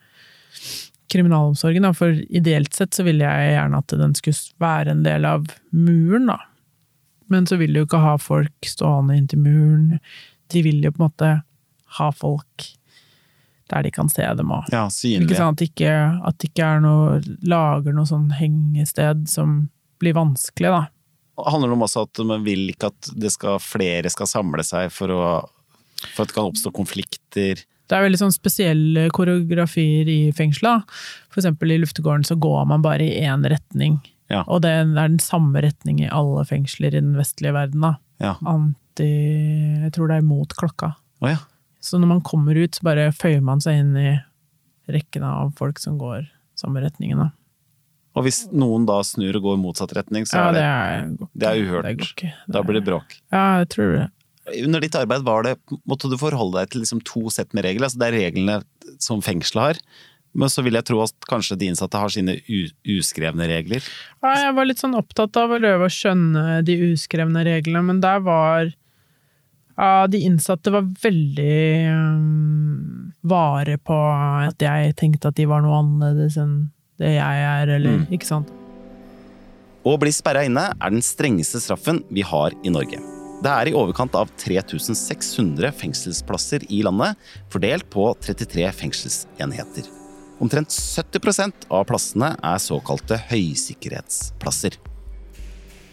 kriminalomsorgen, 1.13 1.87
da. 1.87 1.93
For 1.97 2.13
ideelt 2.29 2.75
sett 2.77 2.97
så 2.97 3.07
ville 3.07 3.25
jeg 3.25 3.55
gjerne 3.55 3.81
at 3.81 3.97
den 4.01 4.15
skulle 4.19 4.61
være 4.63 4.95
en 4.95 5.05
del 5.07 5.29
av 5.29 5.49
muren, 5.71 6.29
da. 6.33 6.41
Men 7.33 7.49
så 7.49 7.57
vil 7.57 7.73
du 7.73 7.83
jo 7.83 7.89
ikke 7.89 8.05
ha 8.05 8.17
folk 8.21 8.69
stående 8.69 9.17
inntil 9.17 9.41
muren. 9.41 10.01
De 10.53 10.63
vil 10.65 10.83
jo 10.85 10.93
på 10.93 11.01
en 11.01 11.07
måte 11.09 11.31
ha 11.99 12.09
folk 12.13 12.67
der 13.73 13.87
de 13.87 13.91
kan 13.95 14.11
se 14.13 14.27
dem 14.37 14.51
òg. 14.53 14.67
ja 14.73 14.85
synlig. 14.93 15.37
sant? 15.39 15.57
At 15.57 15.63
det 15.63 15.71
ikke, 15.73 15.95
at 16.29 16.37
det 16.39 16.51
ikke 16.51 16.67
er 16.69 16.83
noe 16.85 17.21
Lager 17.49 17.95
noe 17.97 18.05
sånn 18.09 18.29
hengested 18.37 19.25
som 19.31 19.71
blir 20.03 20.17
vanskelig, 20.17 20.69
da. 20.69 20.83
Handler 21.41 21.71
det 21.71 21.76
om 21.76 21.85
også 21.87 22.05
at 22.07 22.23
man 22.26 22.45
vil 22.47 22.69
ikke 22.71 22.93
at 22.93 23.12
det 23.19 23.33
skal, 23.35 23.59
flere 23.62 24.11
skal 24.12 24.29
samle 24.31 24.64
seg 24.67 24.93
for, 24.95 25.11
å, 25.11 25.23
for 26.14 26.25
at 26.25 26.31
det 26.31 26.37
kan 26.37 26.50
oppstå 26.50 26.71
konflikter? 26.76 27.62
Det 27.85 27.97
er 27.97 28.05
veldig 28.07 28.21
sånn 28.23 28.35
spesielle 28.35 29.09
koreografier 29.12 30.09
i 30.09 30.19
fengsla. 30.37 30.79
For 31.33 31.43
eksempel 31.43 31.75
i 31.75 31.81
luftegården 31.83 32.25
så 32.29 32.38
går 32.41 32.69
man 32.71 32.85
bare 32.85 33.05
i 33.05 33.25
én 33.26 33.45
retning. 33.50 33.99
Ja. 34.33 34.45
Og 34.49 34.62
det 34.64 34.71
er 34.73 34.87
den 34.95 35.19
samme 35.21 35.61
retning 35.64 36.00
i 36.00 36.11
alle 36.12 36.47
fengsler 36.49 36.95
i 36.95 37.03
den 37.03 37.12
vestlige 37.19 37.53
verden. 37.57 37.85
da. 37.85 37.97
Ja. 38.23 38.37
Anti 38.49 39.11
Jeg 39.85 39.93
tror 39.97 40.09
det 40.09 40.21
er 40.21 40.26
mot 40.26 40.55
klokka. 40.57 40.95
Oh, 41.21 41.29
ja. 41.29 41.43
Så 41.85 41.99
når 42.00 42.14
man 42.14 42.25
kommer 42.25 42.57
ut, 42.57 42.75
så 42.75 42.87
bare 42.87 43.11
føyer 43.12 43.43
man 43.45 43.61
seg 43.61 43.83
inn 43.83 43.97
i 44.00 44.14
rekken 44.88 45.25
av 45.26 45.53
folk 45.59 45.81
som 45.83 45.99
går 46.00 46.25
samme 46.57 46.81
retningen. 46.81 47.21
da. 47.21 47.31
Og 48.14 48.26
hvis 48.26 48.44
noen 48.54 48.87
da 48.87 49.00
snur 49.06 49.40
og 49.40 49.47
går 49.49 49.56
i 49.56 49.62
motsatt 49.64 49.94
retning, 49.97 50.26
så 50.28 50.38
er 50.38 50.54
det 50.54 50.61
det, 50.61 50.68
er, 50.71 51.30
det 51.35 51.49
er 51.49 51.62
uhørt. 51.64 51.88
Det 51.88 51.94
går 51.99 52.35
da 52.54 52.62
blir 52.62 52.78
det 52.78 52.87
bråk. 52.87 53.16
Ja, 53.35 53.47
jeg 53.64 53.71
tror 53.75 53.94
det. 53.97 54.09
Under 54.61 54.83
ditt 54.85 54.97
arbeid 54.99 55.25
var 55.26 55.47
det, 55.47 55.54
måtte 55.88 56.11
du 56.12 56.18
forholde 56.21 56.61
deg 56.61 56.73
til 56.73 56.85
liksom 56.85 57.00
to 57.09 57.27
sett 57.33 57.55
med 57.57 57.64
regler. 57.66 57.88
Altså 57.88 58.03
det 58.03 58.11
er 58.11 58.18
reglene 58.27 58.59
som 59.03 59.24
fengselet 59.24 59.64
har, 59.64 59.81
men 60.35 60.50
så 60.50 60.62
vil 60.66 60.77
jeg 60.79 60.87
tro 60.90 61.00
at 61.03 61.29
kanskje 61.31 61.57
de 61.59 61.70
innsatte 61.70 61.98
har 61.98 62.12
sine 62.12 62.37
uskrevne 62.94 63.48
regler. 63.50 63.83
Ja, 64.22 64.35
jeg 64.46 64.55
var 64.59 64.68
litt 64.68 64.83
sånn 64.83 64.98
opptatt 64.98 65.38
av 65.40 65.55
å 65.55 65.59
prøve 65.59 65.88
å 65.88 65.92
skjønne 65.92 66.61
de 66.66 66.79
uskrevne 66.92 67.44
reglene, 67.46 67.83
men 67.88 68.03
der 68.05 68.22
var 68.27 68.70
ja, 69.74 70.07
de 70.07 70.20
innsatte 70.22 70.70
var 70.70 70.87
veldig 71.03 71.88
um, 71.90 73.11
vare 73.27 73.79
på 73.83 73.96
at 73.96 74.62
jeg 74.62 74.94
tenkte 75.00 75.33
at 75.33 75.38
de 75.38 75.48
var 75.50 75.64
noe 75.64 75.81
annerledes 75.81 76.38
enn 76.38 76.55
det 76.98 77.14
jeg 77.16 77.44
er, 77.44 77.68
eller 77.76 77.98
Mm. 77.98 78.07
ikke 78.12 78.26
sant. 78.28 78.48
Å 79.85 79.98
bli 80.00 80.11
sperra 80.12 80.44
inne 80.46 80.72
er 80.80 80.90
den 80.90 81.02
strengeste 81.04 81.61
straffen 81.61 82.02
vi 82.11 82.22
har 82.22 82.52
i 82.64 82.70
Norge. 82.70 83.00
Det 83.42 83.50
er 83.50 83.68
i 83.68 83.74
overkant 83.76 84.14
av 84.14 84.30
3600 84.40 85.70
fengselsplasser 85.76 86.64
i 86.72 86.83
landet, 86.83 87.16
fordelt 87.52 87.90
på 87.90 88.07
33 88.18 88.70
fengselsenheter. 88.72 89.85
Omtrent 90.40 90.68
70% 90.72 91.66
av 91.70 91.85
plassene 91.85 92.33
er 92.42 92.62
såkalte 92.62 93.18
høysikkerhetsplasser. 93.28 94.78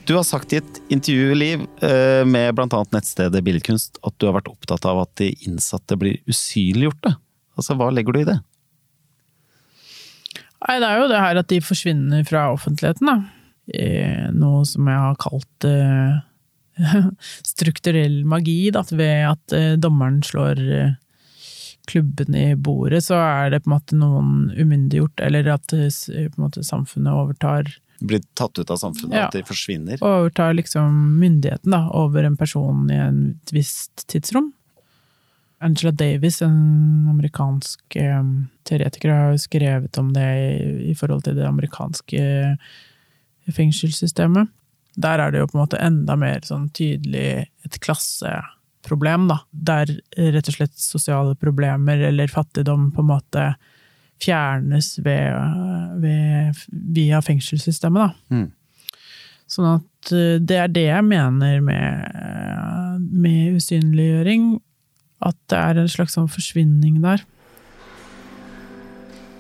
Du 0.07 0.15
har 0.15 0.23
sagt 0.25 0.53
i 0.53 0.57
et 0.57 0.79
intervju, 0.89 1.35
Liv, 1.37 1.67
eh, 1.83 2.23
med 2.25 2.55
bl.a. 2.55 2.65
nettstedet 2.91 3.43
Billedkunst, 3.43 3.99
at 4.03 4.15
du 4.17 4.25
har 4.27 4.33
vært 4.39 4.49
opptatt 4.49 4.85
av 4.89 5.03
at 5.03 5.13
de 5.21 5.29
innsatte 5.45 5.97
blir 5.99 6.17
usynliggjorte. 6.27 7.13
Altså, 7.57 7.75
hva 7.77 7.91
legger 7.93 8.13
du 8.15 8.19
i 8.21 8.29
det? 8.31 8.39
Nei, 10.67 10.80
det 10.80 10.88
er 10.89 11.00
jo 11.02 11.08
det 11.10 11.21
her 11.24 11.39
at 11.41 11.47
de 11.52 11.60
forsvinner 11.65 12.26
fra 12.28 12.47
offentligheten, 12.54 13.08
da. 13.10 13.15
Eh, 13.74 14.28
Noe 14.36 14.65
som 14.67 14.88
jeg 14.89 15.00
har 15.06 15.15
kalt 15.21 15.65
eh, 15.69 16.19
strukturell 17.54 18.21
magi, 18.30 18.69
da. 18.74 18.84
Ved 18.91 19.26
at 19.32 19.56
eh, 19.58 19.74
dommeren 19.82 20.21
slår 20.26 20.62
eh, 20.62 20.91
klubben 21.89 22.36
i 22.38 22.52
bordet, 22.56 23.04
så 23.08 23.17
er 23.17 23.50
det 23.56 23.63
på 23.63 23.71
en 23.71 23.76
måte 23.78 23.97
noen 23.97 24.34
umyndiggjort, 24.54 25.24
eller 25.26 25.50
at 25.56 25.74
eh, 25.74 26.28
måte 26.38 26.63
samfunnet 26.67 27.13
overtar 27.13 27.71
Blir 28.02 28.21
tatt 28.34 28.58
ut 28.58 28.69
av 28.74 28.80
samfunnet, 28.82 29.13
Ja. 29.13 29.28
at 29.28 29.36
de 29.38 29.43
forsvinner? 29.45 30.00
overtar 30.02 30.56
liksom 30.58 31.19
myndigheten 31.21 31.69
da, 31.74 31.84
over 31.93 32.24
en 32.26 32.38
person 32.38 32.88
i 32.89 32.95
en, 32.97 33.19
et 33.43 33.54
visst 33.54 34.08
tidsrom. 34.10 34.47
Angela 35.62 35.91
Davis, 35.93 36.41
en 36.41 37.08
amerikansk 37.12 37.95
eh, 37.95 38.24
teoretiker, 38.67 39.13
har 39.13 39.36
jo 39.36 39.41
skrevet 39.43 39.97
om 40.02 40.10
det 40.15 40.30
i, 40.89 40.95
forhold 40.97 41.26
til 41.28 41.38
det 41.38 41.45
amerikanske 41.47 42.24
fengselssystemet. 43.52 44.50
Der 45.02 45.21
er 45.21 45.32
det 45.32 45.43
jo 45.43 45.50
på 45.52 45.58
en 45.58 45.63
måte 45.63 45.82
enda 45.82 46.17
mer 46.19 46.41
sånn 46.45 46.67
tydelig 46.76 47.45
et 47.65 47.78
klasseproblem, 47.84 49.30
da. 49.32 49.41
Der 49.52 49.93
rett 50.17 50.50
og 50.50 50.58
slett 50.58 50.82
sosiale 50.82 51.38
problemer 51.39 52.02
eller 52.10 52.32
fattigdom 52.32 52.89
på 52.95 53.06
en 53.06 53.12
måte 53.13 53.45
fjernes 54.21 54.95
ved, 55.02 55.38
ved, 56.02 56.65
via 56.97 57.21
fengselssystemet, 57.26 58.10
da. 58.10 58.36
Mm. 58.36 58.50
Sånn 59.52 59.69
at 59.76 60.12
eh, 60.15 60.41
det 60.41 60.60
er 60.63 60.74
det 60.74 60.88
jeg 60.88 61.08
mener 61.08 61.63
med, 61.65 63.08
med 63.12 63.62
usynliggjøring. 63.62 64.52
At 65.21 65.38
det 65.51 65.60
er 65.60 65.81
en 65.81 65.91
slags 65.91 66.17
sånn 66.17 66.31
forsvinning 66.31 67.01
der. 67.03 67.23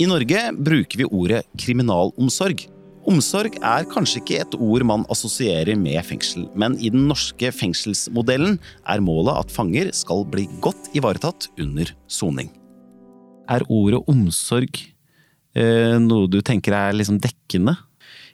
I 0.01 0.07
Norge 0.09 0.39
bruker 0.57 1.01
vi 1.01 1.09
ordet 1.09 1.43
kriminalomsorg. 1.61 2.63
Omsorg 3.09 3.55
er 3.65 3.85
kanskje 3.89 4.19
ikke 4.21 4.39
et 4.43 4.55
ord 4.61 4.85
man 4.85 5.03
assosierer 5.13 5.77
med 5.77 5.97
fengsel, 6.05 6.45
men 6.57 6.75
i 6.77 6.91
den 6.93 7.07
norske 7.09 7.49
fengselsmodellen 7.53 8.59
er 8.89 9.01
målet 9.01 9.39
at 9.41 9.53
fanger 9.53 9.89
skal 9.97 10.21
bli 10.29 10.45
godt 10.61 10.91
ivaretatt 10.97 11.49
under 11.61 11.89
soning. 12.05 12.51
Er 13.49 13.65
ordet 13.73 14.03
omsorg 14.09 14.83
eh, 15.57 15.97
noe 16.01 16.29
du 16.29 16.39
tenker 16.45 16.77
er 16.77 16.97
liksom 16.97 17.17
dekkende? 17.21 17.75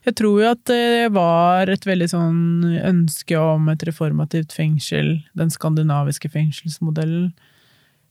Jeg 0.05 0.15
tror 0.19 0.41
jo 0.41 0.49
at 0.51 0.61
det 0.69 1.09
var 1.15 1.69
et 1.71 1.85
veldig 1.87 2.07
sånn 2.11 2.63
ønske 2.85 3.39
om 3.41 3.67
et 3.71 3.83
reformativt 3.87 4.53
fengsel, 4.55 5.17
den 5.37 5.51
skandinaviske 5.53 6.29
fengselsmodellen, 6.33 7.31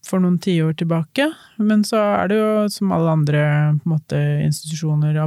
for 0.07 0.23
noen 0.23 0.39
tiår 0.43 0.77
tilbake. 0.79 1.29
Men 1.59 1.83
så 1.87 1.99
er 2.21 2.31
det 2.31 2.37
jo 2.39 2.51
som 2.71 2.93
alle 2.95 3.15
andre 3.17 3.45
måte, 3.89 4.19
institusjoner, 4.47 5.19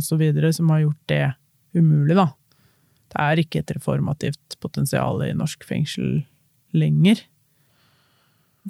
så 0.00 0.20
videre, 0.20 0.52
som 0.56 0.70
har 0.72 0.84
gjort 0.86 1.02
det 1.12 1.24
umulig, 1.76 2.16
da. 2.16 2.30
Det 3.12 3.20
er 3.20 3.42
ikke 3.42 3.60
et 3.60 3.74
reformativt 3.76 4.56
potensial 4.64 5.20
i 5.26 5.34
norsk 5.36 5.66
fengsel 5.68 6.22
lenger. 6.72 7.20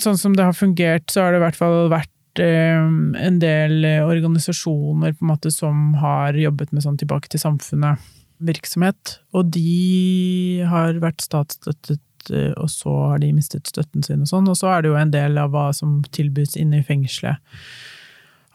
Sånn 0.03 0.19
som 0.19 0.35
det 0.35 0.47
har 0.49 0.57
fungert, 0.57 1.11
så 1.13 1.27
har 1.27 1.35
det 1.35 1.43
i 1.43 1.45
hvert 1.45 1.59
fall 1.59 1.93
vært 1.93 2.12
en 2.41 3.39
del 3.43 3.85
eh, 3.85 4.05
organisasjoner 4.07 5.13
på 5.13 5.25
en 5.25 5.33
måte 5.33 5.51
som 5.53 5.95
har 6.01 6.35
jobbet 6.39 6.73
med 6.73 6.85
sånn 6.85 6.99
tilbake 7.01 7.29
til 7.33 7.43
samfunnet-virksomhet. 7.43 9.19
Og 9.37 9.53
de 9.53 10.63
har 10.69 11.01
vært 11.03 11.25
statsstøttet, 11.25 12.03
eh, 12.33 12.53
og 12.57 12.71
så 12.73 12.95
har 13.13 13.23
de 13.23 13.33
mistet 13.37 13.69
støtten 13.69 14.05
sin 14.07 14.25
og 14.25 14.31
sånn. 14.31 14.49
Og 14.49 14.57
så 14.59 14.73
er 14.73 14.83
det 14.83 14.93
jo 14.93 15.01
en 15.01 15.15
del 15.15 15.41
av 15.41 15.53
hva 15.53 15.71
som 15.77 16.01
tilbys 16.15 16.57
inne 16.61 16.81
i 16.81 16.87
fengselet 16.87 17.43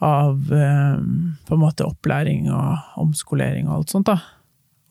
av 0.03 0.53
eh, 0.53 0.97
på 1.45 1.57
en 1.57 1.61
måte 1.61 1.85
opplæring 1.85 2.49
og 2.53 2.97
omskolering 3.01 3.69
og 3.69 3.79
alt 3.79 3.93
sånt. 3.93 4.09
da. 4.09 4.19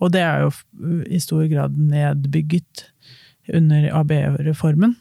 Og 0.02 0.12
det 0.12 0.22
er 0.22 0.44
jo 0.44 1.02
i 1.08 1.18
stor 1.22 1.46
grad 1.50 1.76
nedbygget 1.78 2.90
under 3.54 3.90
AB-reformen. 3.94 4.96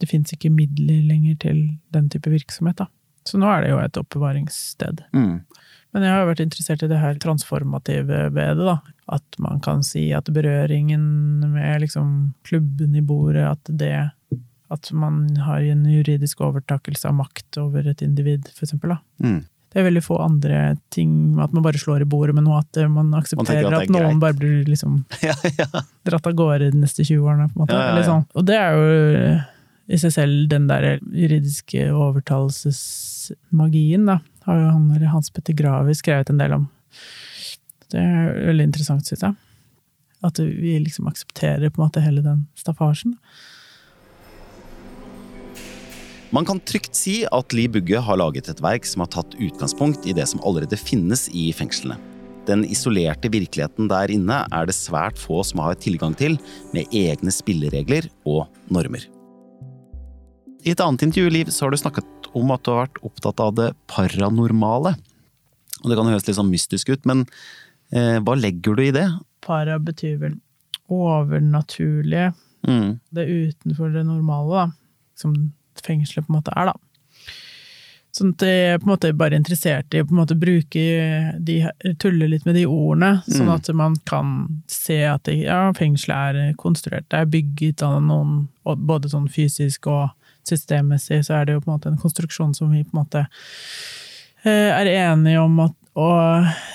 Det 0.00 0.08
fins 0.08 0.32
ikke 0.32 0.50
midler 0.54 1.02
lenger 1.06 1.36
til 1.42 1.60
den 1.94 2.08
type 2.10 2.30
virksomhet, 2.30 2.78
da. 2.80 2.88
Så 3.28 3.40
nå 3.40 3.48
er 3.52 3.64
det 3.66 3.72
jo 3.74 3.80
et 3.82 3.98
oppbevaringssted. 4.00 5.02
Mm. 5.12 5.34
Men 5.96 6.04
jeg 6.04 6.12
har 6.12 6.26
vært 6.28 6.42
interessert 6.44 6.82
i 6.84 6.88
det 6.90 7.00
her 7.00 7.16
transformative 7.22 8.06
ved 8.34 8.58
det, 8.60 8.64
da. 8.68 8.78
At 9.08 9.38
man 9.40 9.60
kan 9.64 9.80
si 9.86 10.10
at 10.12 10.28
berøringen 10.36 11.02
med 11.54 11.80
liksom 11.84 12.34
klubben 12.48 12.96
i 12.96 13.04
bordet, 13.04 13.46
at 13.48 13.70
det 13.80 14.10
At 14.70 14.90
man 14.92 15.36
har 15.40 15.62
en 15.64 15.86
juridisk 15.88 16.42
overtakelse 16.44 17.08
av 17.08 17.14
makt 17.16 17.56
over 17.56 17.86
et 17.88 18.02
individ, 18.04 18.50
for 18.52 18.66
eksempel, 18.66 18.92
da. 18.92 18.98
Mm. 19.24 19.38
Det 19.72 19.80
er 19.80 19.84
veldig 19.84 20.00
få 20.04 20.16
andre 20.24 20.76
ting 20.88 21.36
At 21.40 21.52
man 21.52 21.62
bare 21.62 21.76
slår 21.76 22.00
i 22.00 22.08
bordet 22.08 22.34
med 22.34 22.46
noe, 22.46 22.60
at 22.62 22.78
man 22.88 23.10
aksepterer 23.16 23.66
Man 23.68 23.74
at 23.74 23.82
at, 23.82 23.88
er 23.88 23.92
greit. 23.92 24.06
noen 24.08 24.20
bare 24.22 24.36
blir 24.36 24.64
liksom 24.64 25.02
Ja, 25.24 25.34
ja. 25.58 25.82
dratt 26.08 26.26
av 26.26 26.32
gårde 26.36 26.70
de 26.72 26.80
neste 26.84 27.04
20 27.04 27.20
årene, 27.24 27.48
på 27.52 27.58
en 27.58 27.64
måte. 27.66 27.76
Ja, 27.76 28.04
sånn. 28.06 28.24
Og 28.34 28.46
det 28.48 28.56
er 28.56 28.76
jo 28.76 28.86
eh, 29.18 29.42
i 29.88 29.96
seg 30.00 30.12
selv 30.12 30.48
den 30.52 30.66
der 30.68 30.98
juridiske 31.00 31.86
overtalelsesmagien, 31.96 34.04
da, 34.08 34.18
har 34.44 34.60
jo 34.60 34.72
han 34.74 35.06
Hans 35.12 35.30
Petter 35.32 35.56
Graver 35.56 35.94
skrevet 35.96 36.30
en 36.32 36.40
del 36.40 36.52
om. 36.56 36.66
Det 37.88 38.00
er 38.00 38.46
veldig 38.50 38.66
interessant, 38.68 39.06
syns 39.08 39.24
jeg. 39.24 39.34
At 40.24 40.40
vi 40.42 40.78
liksom 40.82 41.08
aksepterer 41.08 41.70
på 41.70 41.80
en 41.80 41.86
måte 41.86 42.04
hele 42.04 42.22
den 42.24 42.46
staffasjen. 42.58 43.16
Man 46.34 46.44
kan 46.44 46.60
trygt 46.60 46.98
si 46.98 47.22
at 47.24 47.54
Li 47.56 47.64
Bugge 47.72 48.02
har 48.04 48.20
laget 48.20 48.50
et 48.52 48.60
verk 48.60 48.84
som 48.84 49.00
har 49.00 49.08
tatt 49.14 49.38
utgangspunkt 49.40 50.04
i 50.04 50.12
det 50.12 50.26
som 50.28 50.42
allerede 50.44 50.76
finnes 50.76 51.24
i 51.32 51.48
fengslene. 51.56 51.96
Den 52.48 52.64
isolerte 52.68 53.30
virkeligheten 53.32 53.88
der 53.88 54.12
inne 54.12 54.42
er 54.52 54.68
det 54.68 54.76
svært 54.76 55.16
få 55.20 55.40
som 55.44 55.60
har 55.64 55.80
tilgang 55.80 56.16
til, 56.16 56.36
med 56.76 56.92
egne 56.92 57.32
spilleregler 57.32 58.10
og 58.28 58.44
normer. 58.72 59.08
I 60.68 60.72
et 60.74 60.82
annet 60.84 61.06
intervju 61.06 61.30
Liv, 61.32 61.48
så 61.54 61.64
har 61.64 61.72
du 61.72 61.78
snakket 61.80 62.28
om 62.36 62.50
at 62.52 62.64
du 62.66 62.72
har 62.74 62.82
vært 62.84 62.98
opptatt 63.08 63.40
av 63.40 63.54
det 63.56 63.70
paranormale. 63.88 64.92
Og 65.80 65.86
Det 65.88 65.96
kan 65.96 66.10
høres 66.10 66.26
litt 66.28 66.36
sånn 66.36 66.50
mystisk 66.52 66.90
ut, 66.92 67.06
men 67.08 67.24
eh, 67.94 68.18
hva 68.20 68.34
legger 68.36 68.76
du 68.76 68.82
i 68.84 68.92
det? 68.92 69.06
Para 69.46 69.78
betyr 69.80 70.18
vel 70.20 70.34
overnaturlige. 70.92 72.32
Mm. 72.66 72.98
Det 73.14 73.24
utenfor 73.28 73.94
det 73.94 74.04
normale, 74.08 74.66
da. 74.66 74.66
Som 75.16 75.38
fengselet 75.80 76.26
på 76.26 76.32
en 76.34 76.38
måte 76.40 76.52
er, 76.58 76.72
da. 76.72 76.76
Sånn 78.18 78.32
at 78.34 78.42
jeg 78.48 78.80
på 78.82 78.88
en 78.88 78.92
måte 78.94 79.12
bare 79.14 79.38
interessert 79.38 79.94
i 79.94 80.00
å 80.02 80.06
på 80.08 80.14
en 80.16 80.20
måte 80.24 80.34
bruke 80.38 80.84
de, 81.44 81.58
tulle 82.02 82.26
litt 82.32 82.46
med 82.48 82.56
de 82.58 82.64
ordene, 82.66 83.22
sånn 83.28 83.46
Mm. 83.46 83.54
at 83.54 83.68
man 83.76 83.96
kan 84.08 84.62
se 84.66 85.04
at 85.06 85.22
det, 85.28 85.36
ja, 85.44 85.70
fengselet 85.76 86.34
er 86.34 86.54
konstruert. 86.58 87.06
Det 87.08 87.20
er 87.20 87.30
bygget 87.30 87.82
av 87.86 88.00
noen, 88.02 88.48
både 88.64 89.08
sånn 89.12 89.28
fysisk 89.30 89.86
og 89.86 90.10
systemmessig, 90.48 91.22
så 91.26 91.38
er 91.38 91.48
det 91.48 91.56
jo 91.56 91.62
på 91.64 91.70
en 91.70 91.76
måte 91.76 91.92
en 91.92 92.00
konstruksjon 92.00 92.54
som 92.56 92.72
vi 92.72 92.84
på 92.84 92.96
en 92.96 93.02
måte 93.02 93.24
eh, 94.42 94.70
er 94.72 94.90
enige 94.92 95.42
om 95.42 95.60
at, 95.66 95.76
å 95.98 96.10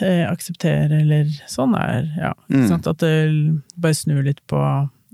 eh, 0.03 0.25
akseptere, 0.27 0.99
eller 1.03 1.29
sånn 1.47 1.77
er, 1.79 2.09
ja. 2.19 2.33
Mm. 2.51 2.73
At 2.75 2.99
det 2.99 3.13
bare 3.75 3.95
snur 3.95 4.23
litt 4.25 4.41
på 4.51 4.59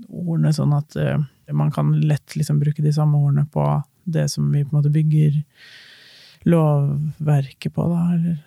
ordene, 0.08 0.52
sånn 0.54 0.74
at 0.74 0.96
eh, 0.98 1.20
man 1.54 1.70
kan 1.74 1.92
lett 2.00 2.36
liksom 2.38 2.58
bruke 2.62 2.82
de 2.82 2.92
samme 2.94 3.18
ordene 3.18 3.46
på 3.50 3.66
det 4.10 4.28
som 4.32 4.48
vi 4.50 4.64
på 4.64 4.72
en 4.72 4.80
måte 4.80 4.92
bygger 4.94 5.42
lovverket 6.48 7.74
på, 7.76 7.86
da. 7.90 8.06
Eller, 8.16 8.38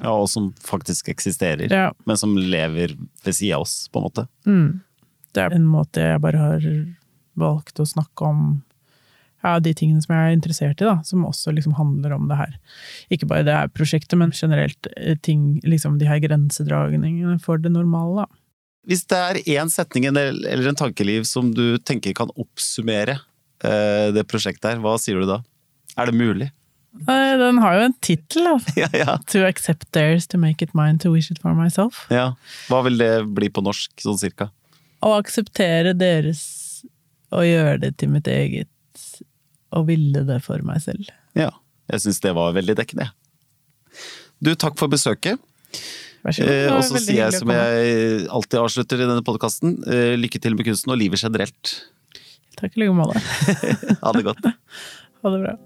Ja, 0.00 0.14
og 0.16 0.30
som 0.32 0.54
faktisk 0.64 1.10
eksisterer, 1.12 1.68
ja. 1.68 1.90
men 2.08 2.16
som 2.16 2.32
lever 2.38 2.94
ved 3.24 3.34
sida 3.36 3.58
av 3.58 3.66
oss, 3.66 3.88
på 3.92 4.00
en 4.00 4.06
måte. 4.08 4.26
Mm. 4.48 4.68
Det 5.32 5.42
er 5.44 5.56
en 5.56 5.68
måte 5.68 6.00
jeg 6.00 6.22
bare 6.24 6.40
har 6.40 6.64
valgt 7.38 7.80
å 7.80 7.88
snakke 7.88 8.28
om 8.28 8.46
ja, 9.42 9.56
de 9.60 9.72
tingene 9.74 10.02
som 10.04 10.14
jeg 10.14 10.28
er 10.30 10.36
interessert 10.36 10.80
i, 10.82 10.86
da, 10.86 10.98
som 11.06 11.24
også 11.26 11.52
liksom 11.56 11.74
handler 11.78 12.14
om 12.16 12.28
det 12.30 12.38
her. 12.38 12.54
Ikke 13.14 13.26
bare 13.30 13.44
det 13.46 13.56
her 13.56 13.72
prosjektet, 13.74 14.14
men 14.20 14.30
generelt 14.36 14.86
eh, 14.96 15.16
ting, 15.22 15.60
liksom 15.66 15.98
de 15.98 16.06
her 16.10 16.20
grensedragningene 16.22 17.38
for 17.42 17.58
det 17.58 17.72
normale, 17.74 18.24
da. 18.24 18.38
Hvis 18.90 19.04
det 19.06 19.18
er 19.18 19.38
én 19.62 19.68
setning 19.70 20.08
eller 20.10 20.32
eller 20.34 20.68
en 20.72 20.78
tankeliv 20.78 21.22
som 21.30 21.52
du 21.54 21.76
tenker 21.78 22.16
kan 22.18 22.32
oppsummere 22.34 23.14
eh, 23.62 24.08
det 24.14 24.24
prosjektet 24.26 24.72
her, 24.72 24.80
hva 24.82 24.96
sier 24.98 25.20
du 25.22 25.28
da? 25.28 25.36
Er 25.94 26.10
det 26.10 26.16
mulig? 26.18 26.48
Nei, 27.06 27.36
Den 27.40 27.60
har 27.62 27.76
jo 27.78 27.84
en 27.86 27.94
tittel, 28.04 28.44
da. 28.44 28.56
Ja, 28.82 28.88
ja. 28.92 29.14
To 29.32 29.44
accept 29.46 29.86
theirs, 29.94 30.26
to 30.28 30.38
make 30.38 30.60
it 30.64 30.74
mine, 30.74 30.98
to 30.98 31.12
wish 31.14 31.30
it 31.30 31.38
for 31.40 31.54
myself. 31.54 32.06
ja. 32.10 32.32
Hva 32.68 32.82
vil 32.88 32.98
det 32.98 33.12
bli 33.38 33.48
på 33.54 33.62
norsk, 33.64 33.94
sånn 34.02 34.18
cirka? 34.20 34.50
Å 35.02 35.14
akseptere 35.18 35.94
deres 35.98 36.42
og 37.32 37.46
gjøre 37.46 37.78
det 37.86 37.94
til 38.02 38.10
mitt 38.12 38.26
eget, 38.28 38.68
og 39.72 39.88
ville 39.88 40.24
det 40.28 40.38
for 40.44 40.62
meg 40.66 40.82
selv. 40.84 41.08
Ja. 41.38 41.50
Jeg 41.90 42.04
syns 42.04 42.22
det 42.24 42.32
var 42.36 42.54
veldig 42.56 42.76
dekkende. 42.78 43.10
Du, 44.42 44.54
takk 44.58 44.78
for 44.80 44.90
besøket. 44.92 45.40
Vær 46.22 46.36
så 46.36 46.46
god. 46.46 46.52
Eh, 46.54 46.70
og 46.72 46.84
så 46.86 47.02
sier 47.02 47.24
jeg 47.24 47.40
som 47.40 47.50
jeg 47.52 48.26
alltid 48.30 48.60
avslutter 48.60 49.02
i 49.02 49.08
denne 49.08 49.26
podkasten, 49.26 49.76
eh, 49.90 50.14
lykke 50.20 50.40
til 50.42 50.56
med 50.56 50.68
kunsten 50.68 50.94
og 50.94 51.00
livet 51.02 51.22
generelt. 51.22 51.74
Takk 52.58 52.76
i 52.76 52.84
like 52.84 52.96
måte. 52.96 53.22
Ha 54.04 54.12
det 54.14 54.26
godt. 54.26 54.44
Ha 54.46 55.34
det 55.34 55.40
bra. 55.44 55.56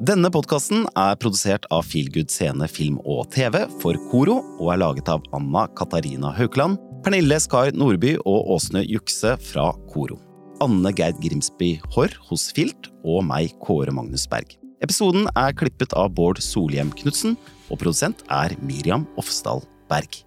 Denne 0.00 0.30
podkasten 0.32 0.86
er 0.96 1.18
produsert 1.20 1.66
av 1.74 1.84
Feelgood 1.84 2.30
Scene 2.32 2.64
Film 2.72 2.96
og 3.04 3.26
TV 3.34 3.58
for 3.82 3.98
Koro, 4.08 4.38
og 4.56 4.72
er 4.72 4.80
laget 4.80 5.10
av 5.12 5.26
Anna 5.36 5.66
Katarina 5.76 6.32
Haukeland, 6.38 6.78
Pernille 7.04 7.36
Skar 7.42 7.74
Nordby 7.76 8.14
og 8.22 8.54
Åsne 8.56 8.84
Jukse 8.86 9.34
fra 9.50 9.70
Koro. 9.92 10.16
Anne 10.64 10.92
Geid 10.96 11.20
Grimsby 11.24 11.74
Haarr 11.94 12.16
hos 12.28 12.50
Filt, 12.56 12.89
og 13.04 13.24
meg, 13.26 13.54
Kåre 13.62 13.94
Magnus 13.94 14.26
Berg. 14.30 14.56
Episoden 14.80 15.28
er 15.36 15.52
klippet 15.56 15.92
av 15.98 16.14
Bård 16.16 16.40
Solhjem 16.40 16.92
Knutsen, 16.96 17.36
og 17.68 17.82
produsent 17.82 18.24
er 18.32 18.56
Miriam 18.64 19.06
Ofsdal 19.20 19.64
Berg. 19.90 20.22